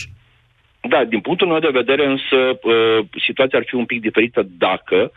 [0.92, 5.12] Da, din punctul meu de vedere însă uh, situația ar fi un pic diferită dacă,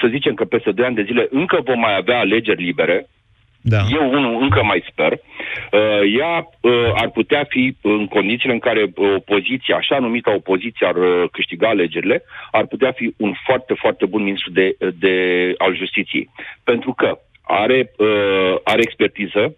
[0.00, 3.08] să zicem că peste 2 ani de zile încă vom mai avea alegeri libere,
[3.62, 3.80] Da.
[3.90, 5.12] Eu, unul, încă mai sper.
[5.12, 10.86] Uh, ea uh, ar putea fi în condițiile în care uh, opoziția, așa numită opoziție,
[10.86, 15.14] ar uh, câștiga alegerile, ar putea fi un foarte, foarte bun ministru de, de,
[15.58, 16.30] al justiției.
[16.64, 19.56] Pentru că are, uh, are expertiză,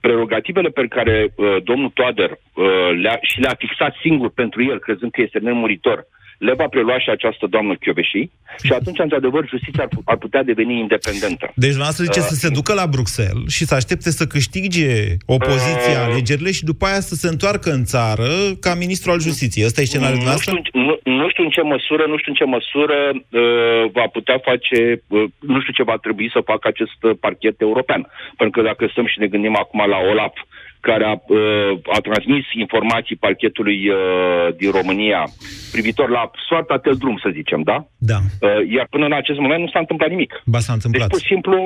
[0.00, 5.10] prerogativele pe care uh, domnul Toader uh, le-a, și le-a fixat singur pentru el, crezând
[5.10, 6.06] că este nemuritor,
[6.38, 8.30] le va prelua și această doamnă Chioveși
[8.62, 11.52] și atunci, într-adevăr, justiția ar, pu- ar putea deveni independentă.
[11.54, 15.16] Deci, la asta zice Uh, să se ducă la Bruxelles și să aștepte să câștige
[15.26, 18.28] opoziția Uh, alegerile și după aia să se întoarcă în țară
[18.60, 19.66] ca ministru al justiției.
[19.66, 20.60] Ăsta e scenariul nu noastră?
[20.64, 24.38] știu, nu, nu știu în ce măsură, nu știu în ce măsură uh, va putea
[24.38, 28.02] face, uh, nu știu ce va trebui să facă acest uh, parchet european.
[28.36, 30.36] Pentru că dacă stăm și ne gândim acum la OLAF,
[30.80, 33.96] care a, uh, a transmis informații parchetului uh,
[34.56, 35.22] din România
[35.72, 37.76] privitor la soarta tel drum, să zicem, da?
[37.98, 38.18] Da.
[38.40, 40.32] Uh, iar până în acest moment nu s-a întâmplat nimic.
[40.44, 41.08] Ba s-a Deci, întâmplat.
[41.10, 41.56] pur și simplu,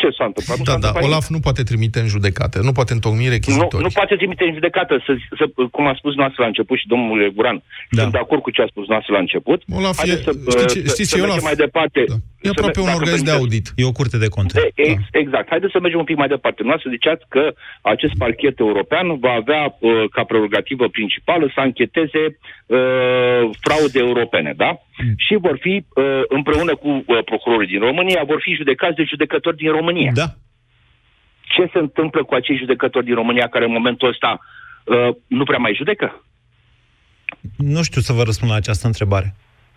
[0.00, 0.58] ce s-a întâmplat?
[0.58, 3.30] Nu Da, s-a da, întâmplat Olaf nu poate trimite în judecată, nu poate întocmi nu,
[3.36, 3.82] rechizitori.
[3.86, 5.44] nu poate trimite în judecată, să, să,
[5.76, 7.58] cum a spus noastră la început și domnul Guran.
[7.90, 8.00] Da.
[8.00, 9.58] Sunt de acord cu ce a spus noastră la început.
[9.78, 11.42] Olaf Haideți e- să, știi ce- să, știți să ce, mergem Olaf?
[11.50, 12.00] mai departe.
[12.08, 12.14] Da.
[12.40, 13.58] E Să aproape me- un dacă organism de permiteți.
[13.58, 13.66] audit.
[13.82, 14.60] E o curte de conturi.
[14.66, 15.46] E, ex, exact.
[15.48, 16.62] Haideți să mergem un pic mai departe.
[16.62, 17.42] Noastră ziceați că
[17.82, 22.22] acest parchet european va avea uh, ca prerogativă principală să ancheteze
[22.66, 24.70] uh, fraude europene, da?
[25.02, 25.14] Mm.
[25.16, 29.56] Și vor fi, uh, împreună cu uh, procurorii din România, vor fi judecați de judecători
[29.56, 30.10] din România.
[30.14, 30.28] Da.
[31.54, 34.40] Ce se întâmplă cu acei judecători din România care în momentul ăsta
[34.84, 36.24] uh, nu prea mai judecă?
[37.56, 39.34] Nu știu să vă răspund la această întrebare.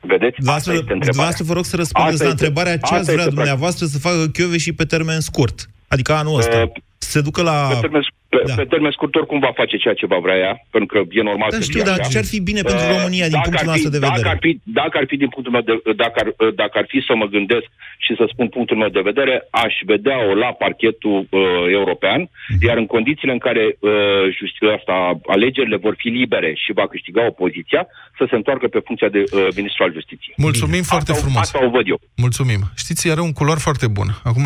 [0.08, 0.36] Vedeți?
[0.36, 1.12] Asta Dumneavoastră, este întrebarea.
[1.12, 3.86] dumneavoastră vă rog să răspundeți Asta la este- întrebarea ce asta ați vrea este dumneavoastră
[3.86, 5.70] să facă Chiove și pe termen scurt.
[5.88, 6.58] Adică anul ăsta.
[6.58, 7.68] Uh, Să se ducă la...
[7.72, 8.02] Pe termen,
[8.34, 8.54] pe, Da.
[8.60, 11.50] pe termen scurt, oricum va face ceea ce va vrea ea, pentru că e normal
[11.52, 12.10] Da, să știu, fie dar așa.
[12.14, 14.22] ce ar fi bine pentru Uh, România din dacă punctul ar fi- nostru de vedere?
[14.22, 15.74] Dacă ar, fi, dacă ar fi din punctul meu de
[16.04, 16.28] dacă ar,
[16.62, 17.68] dacă ar fi să mă gândesc
[18.06, 21.40] și să spun punctul meu de vedere, aș vedea-o la parchetul uh,
[21.80, 22.22] european,
[22.54, 22.66] Mhm.
[22.68, 23.92] iar în condițiile în care uh,
[24.38, 24.96] justi- asta,
[25.36, 27.82] alegerile vor fi libere și va câștiga opoziția,
[28.18, 30.34] să se întoarcă pe funcția de uh, ministru al justiției.
[30.38, 31.42] Mulțumim foarte Asta o- frumos.
[31.46, 32.00] Asta o văd eu.
[32.26, 32.62] Mulțumim.
[32.84, 34.08] Știți, are un culoar foarte bun.
[34.24, 34.46] Acum...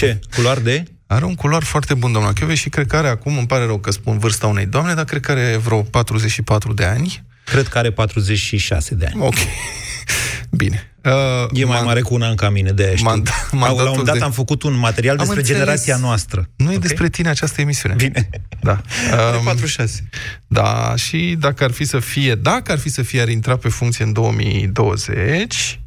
[0.00, 0.18] Ce?
[0.36, 0.82] Culoar de?
[1.06, 3.78] Are un culoar foarte bun, doamna Chioveș, și cred că are acum, îmi pare rău
[3.78, 7.22] că spun vârsta unei doamne, dar cred că are vreo 44 de ani.
[7.44, 9.22] Cred că are 46 de ani.
[9.22, 9.34] Ok.
[10.50, 10.90] Bine.
[11.04, 11.12] Uh,
[11.52, 13.08] E mai mare cu un an ca mine, de aia știu.
[13.10, 15.60] Mand- La mandatul un dat de- am făcut un material Am despre înțeles.
[15.60, 16.48] generația noastră.
[16.56, 17.94] Nu e despre tine această emisiune.
[17.94, 18.28] Bine.
[18.60, 18.80] Da.
[19.12, 20.08] Are Um, 46.
[20.46, 23.68] Da, și dacă ar fi să fie, dacă ar fi să fie, ar intra pe
[23.68, 25.80] funcție în 2020,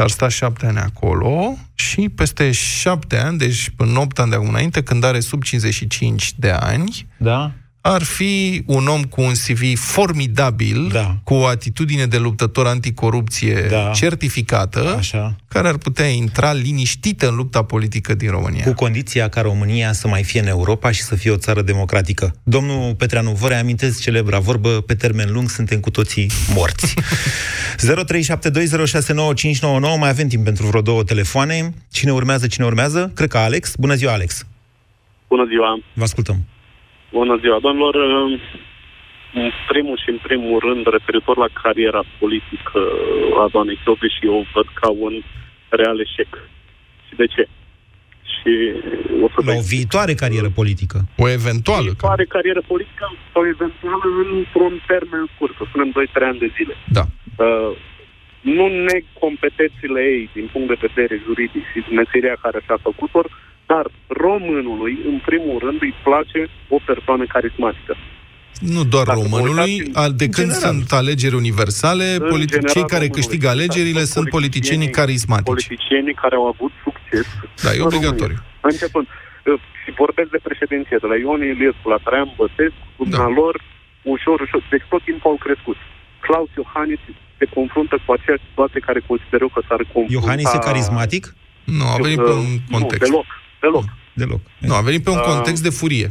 [0.00, 4.48] ar sta șapte ani acolo și peste șapte ani, deci în 8 ani de acum
[4.48, 7.52] înainte, când are sub 55 de ani, Da?
[7.80, 11.16] Ar fi un om cu un CV formidabil, da.
[11.24, 13.90] cu o atitudine de luptător anticorupție da.
[13.94, 15.36] certificată, Așa.
[15.48, 18.64] care ar putea intra liniștită în lupta politică din România.
[18.64, 22.34] Cu condiția ca România să mai fie în Europa și să fie o țară democratică.
[22.42, 26.94] Domnul Petreanu, vă reamintesc celebra vorbă, pe termen lung suntem cu toții morți.
[27.78, 31.74] 0372069599, mai avem timp pentru vreo două telefoane.
[31.90, 33.12] Cine urmează, cine urmează?
[33.14, 33.74] Cred că Alex.
[33.78, 34.44] Bună ziua, Alex!
[35.28, 35.80] Bună ziua!
[35.94, 36.44] Vă ascultăm!
[37.12, 37.94] Bună ziua, domnilor!
[39.34, 42.80] În primul și în primul rând, referitor la cariera politică
[43.42, 43.78] a doamnei
[44.16, 45.14] și eu văd ca un
[45.68, 46.30] real eșec.
[47.06, 47.48] Și de ce?
[48.34, 48.52] Și
[49.24, 50.98] o să la o viitoare carieră politică.
[51.24, 51.88] O eventuală.
[51.88, 54.00] O viitoare carieră politică sau eventual
[54.36, 55.92] într-un termen scurt, să spunem 2-3
[56.30, 56.74] ani de zile.
[56.98, 57.04] Da.
[57.44, 57.72] Uh,
[58.40, 63.22] nu neg competențele ei din punct de vedere juridic și meseria care și-a făcut-o,
[63.72, 63.84] dar
[64.26, 66.40] românului, în primul rând, îi place
[66.76, 67.92] o persoană carismatică.
[68.74, 69.72] Nu doar Dacă românului,
[70.22, 70.60] de când general.
[70.66, 75.54] sunt alegeri universale, politi- cei care câștigă alegerile sunt politicienii carismatici.
[75.54, 77.26] Politicienii care au avut succes.
[77.64, 78.38] Da, e obligatoriu.
[78.38, 78.68] România.
[78.70, 83.26] Începând, uh, și vorbesc de președinție, de la Ion Iliescu, la Traian Băsescu, da.
[83.40, 83.54] lor,
[84.14, 85.78] ușor, ușor, deci tot timpul au crescut.
[86.26, 87.02] Claus Iohannis
[87.38, 90.12] se confruntă cu aceeași situație care consideră că s-ar confrunta...
[90.16, 91.24] Iohannis e carismatic?
[91.78, 93.02] Nu, a venit pe un context.
[93.02, 93.28] Nu, deloc.
[93.60, 93.84] Deloc.
[94.12, 94.40] Deloc.
[94.58, 96.08] Nu, a venit pe un context de furie.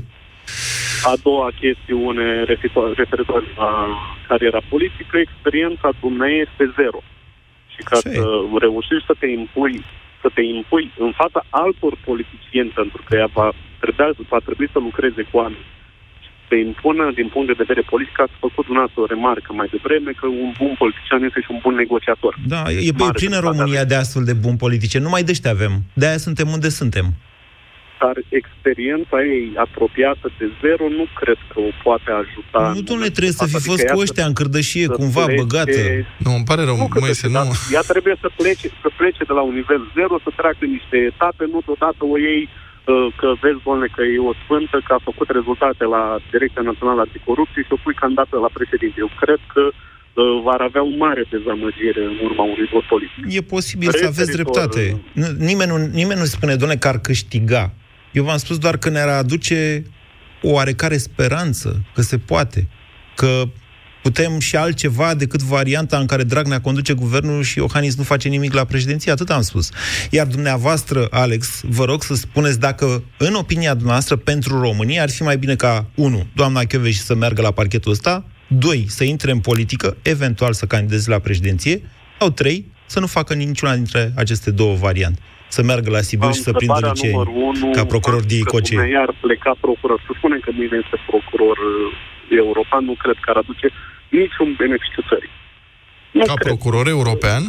[1.12, 2.43] A doua chestiune
[3.02, 3.72] referitoare la
[4.28, 7.00] cariera politică, experiența dumneavoastră este zero.
[7.74, 8.10] Și ca Ce?
[8.10, 8.24] să
[8.60, 9.76] reușești să te impui
[10.22, 13.47] să te impui în fața altor politicieni, pentru că ea va,
[13.80, 15.66] trebui, va trebui să lucreze cu oameni
[16.50, 20.26] se impună din punct de vedere politic, ați făcut dumneavoastră o remarcă mai devreme că
[20.28, 22.34] un bun politician este și un bun negociator.
[22.54, 25.74] Da, e, e plină România de astfel de bun politicieni, numai de avem.
[25.93, 27.06] De-aia suntem unde suntem
[28.02, 32.62] dar experiența ei apropiată de zero nu cred că o poate ajuta.
[32.76, 35.39] Nu, domnule, trebuie să fi adică fost cu ăștia în cârdășie, cumva plece...
[35.41, 35.82] băgată.
[36.26, 37.52] Nu, îmi pare rău, nu mai să nu...
[37.76, 41.43] Ea trebuie să plece, să plece de la un nivel zero, să treacă niște etape,
[41.54, 45.28] nu deodată o ei uh, că vezi, domnule, că e o sfântă, că a făcut
[45.38, 48.97] rezultate la Direcția Națională Anticorupție și o pui candidată la președinte.
[49.06, 53.22] Eu cred că uh, va avea o mare dezamăgire în urma unui vot politic.
[53.38, 54.84] E posibil să aveți dreptate.
[55.50, 57.64] Nimeni nu, nimeni nu spune, doamne, că ar câștiga.
[58.12, 59.86] Eu v-am spus doar că ne-ar aduce
[60.41, 62.68] o oarecare speranță că se poate,
[63.16, 63.43] că
[64.01, 68.53] putem și altceva decât varianta în care Dragnea conduce guvernul și Iohannis nu face nimic
[68.53, 69.70] la președinție, atât am spus.
[70.10, 75.24] Iar dumneavoastră, Alex, vă rog să spuneți dacă, în opinia dumneavoastră, pentru România ar fi
[75.24, 79.39] mai bine ca, unu, doamna și să meargă la parchetul ăsta, doi, să intre în
[79.39, 81.82] politică, eventual să candideze la președinție,
[82.20, 85.20] sau trei, să nu facă niciuna dintre aceste două variante
[85.56, 88.76] să meargă la Sibiu și să prindă liceeni ca procuror de Icoce.
[88.97, 90.00] Iar pleca procuror.
[90.08, 93.68] Să spunem că mine este procuror uh, european, nu cred că ar aduce
[94.10, 95.34] niciun beneficiu țării.
[96.12, 96.47] Nu ca cred.
[96.47, 97.43] procuror european?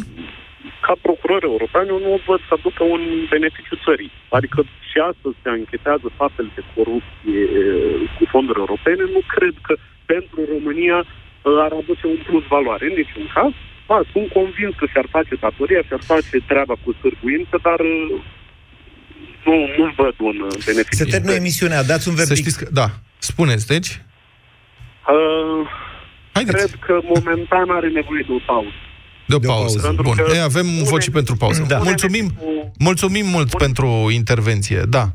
[0.85, 4.11] Ca procuror european, eu nu văd să aducă un beneficiu țării.
[4.37, 9.03] Adică și astăzi se anchetează faptele de corupție uh, cu fonduri europene.
[9.15, 9.73] Nu cred că
[10.13, 12.83] pentru România uh, ar aduce un plus valoare.
[12.89, 13.53] În niciun caz,
[13.91, 18.21] ba, sunt convins că și-ar face datoria, și-ar face treaba cu sârguință, dar uh,
[19.47, 21.03] nu, nu văd un uh, beneficiu.
[21.03, 22.37] Se termină emisiunea, dați un verdict.
[22.37, 22.87] Să știți că, da,
[23.29, 23.89] spuneți, deci?
[25.13, 25.61] Uh,
[26.53, 28.81] cred că momentan are nevoie de o pauză.
[29.39, 29.79] De o pauză.
[29.79, 30.23] De o pauză.
[30.23, 30.33] Bun.
[30.33, 31.65] Ei, avem voci pentru pauză.
[31.67, 31.77] Da.
[31.77, 32.33] Mulțumim,
[32.77, 33.59] mulțumim mult Bun.
[33.59, 34.83] pentru intervenție.
[34.89, 35.11] Da.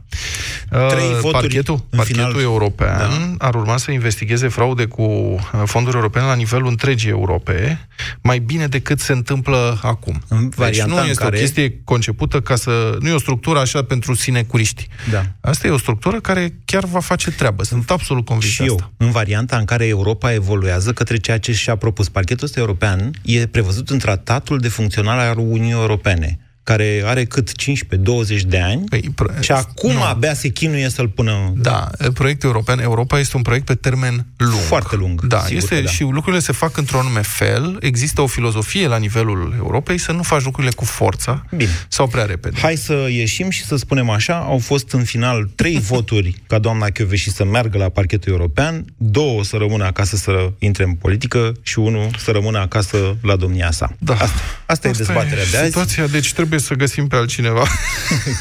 [0.69, 2.41] Trei uh, voturi parchetul, parchetul final.
[2.41, 3.47] european da.
[3.47, 7.89] ar urma să investigheze fraude cu uh, fonduri europene la nivelul întregii Europe,
[8.21, 10.23] mai bine decât se întâmplă acum.
[10.29, 11.37] În deci nu este care...
[11.37, 12.97] o chestie concepută ca să...
[13.01, 14.89] Nu e o structură așa pentru sinecuriști.
[15.11, 15.23] Da.
[15.41, 17.65] Asta e o structură care chiar va face treabă.
[17.65, 21.77] Sunt absolut convins Și eu, în varianta în care Europa evoluează către ceea ce și-a
[21.77, 27.25] propus parchetul ăsta european, e prevăzut în tratatul de funcționare al Uniunii Europene care are
[27.25, 29.27] cât 15-20 de ani păi, pro...
[29.41, 30.03] și acum nu.
[30.03, 31.53] abia se chinuie să-l pună...
[31.57, 34.53] Da, proiectul european, Europa este un proiect pe termen lung.
[34.53, 35.27] Foarte lung.
[35.27, 35.91] Da, este, da.
[35.91, 37.77] și lucrurile se fac într-un anume fel.
[37.81, 41.71] Există o filozofie la nivelul Europei să nu faci lucrurile cu forța Bine.
[41.89, 42.59] sau prea repede.
[42.61, 46.87] Hai să ieșim și să spunem așa, au fost în final trei voturi ca doamna
[47.13, 51.79] și să meargă la parchetul european, două să rămână acasă să intre în politică și
[51.79, 53.97] unul să rămână acasă la domnia sa.
[53.99, 54.13] Da.
[54.13, 55.67] Asta, asta, asta e dezbaterea de azi.
[55.67, 57.67] Situația, deci trebuie trebuie să găsim pe altcineva.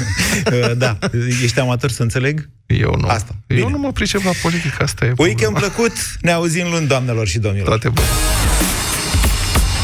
[0.83, 0.97] da.
[1.43, 2.49] Ești amator să înțeleg?
[2.65, 3.07] Eu nu.
[3.07, 3.35] Asta.
[3.47, 3.59] Bine.
[3.59, 5.91] Eu nu mă pricep la politică, asta e Weekend plăcut,
[6.21, 7.67] ne auzim luni, doamnelor și domnilor.
[7.67, 8.07] Toate bune.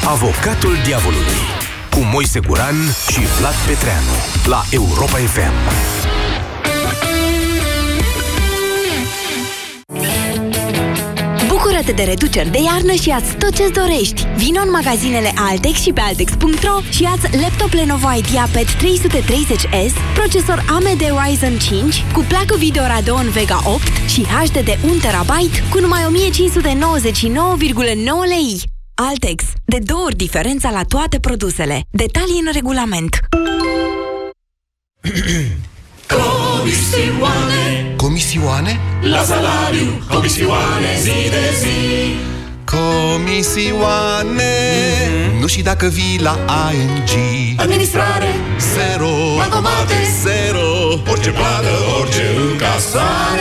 [0.05, 1.41] Avocatul diavolului
[1.89, 2.75] cu Moise Guran
[3.11, 4.15] și Vlad Petreanu
[4.45, 6.10] la Europa FM.
[11.81, 14.27] Bucură-te de reduceri de iarnă și ia tot ce-ți dorești.
[14.35, 21.01] Vino în magazinele Altex și pe Altex.ro și ia laptop Lenovo IdeaPad 330S, procesor AMD
[21.21, 25.31] Ryzen 5 cu placă video Radeon Vega 8 și HDD 1 TB
[25.69, 26.11] cu numai 1599,9
[28.27, 28.61] lei.
[28.93, 29.43] Altex.
[29.65, 31.81] De două ori diferența la toate produsele.
[31.89, 33.19] Detalii în regulament.
[36.07, 37.70] Comisioane
[38.11, 38.79] Comisioane?
[39.01, 42.15] La salariu Comisioane zi de zi.
[42.65, 44.55] Comisioane.
[45.07, 45.39] Mm-hmm.
[45.39, 46.37] Nu și dacă vii la
[46.73, 48.35] ING Administrare.
[48.75, 49.09] Zero.
[49.37, 50.67] Bankomate Zero.
[51.11, 53.31] Orice plată, orice încasare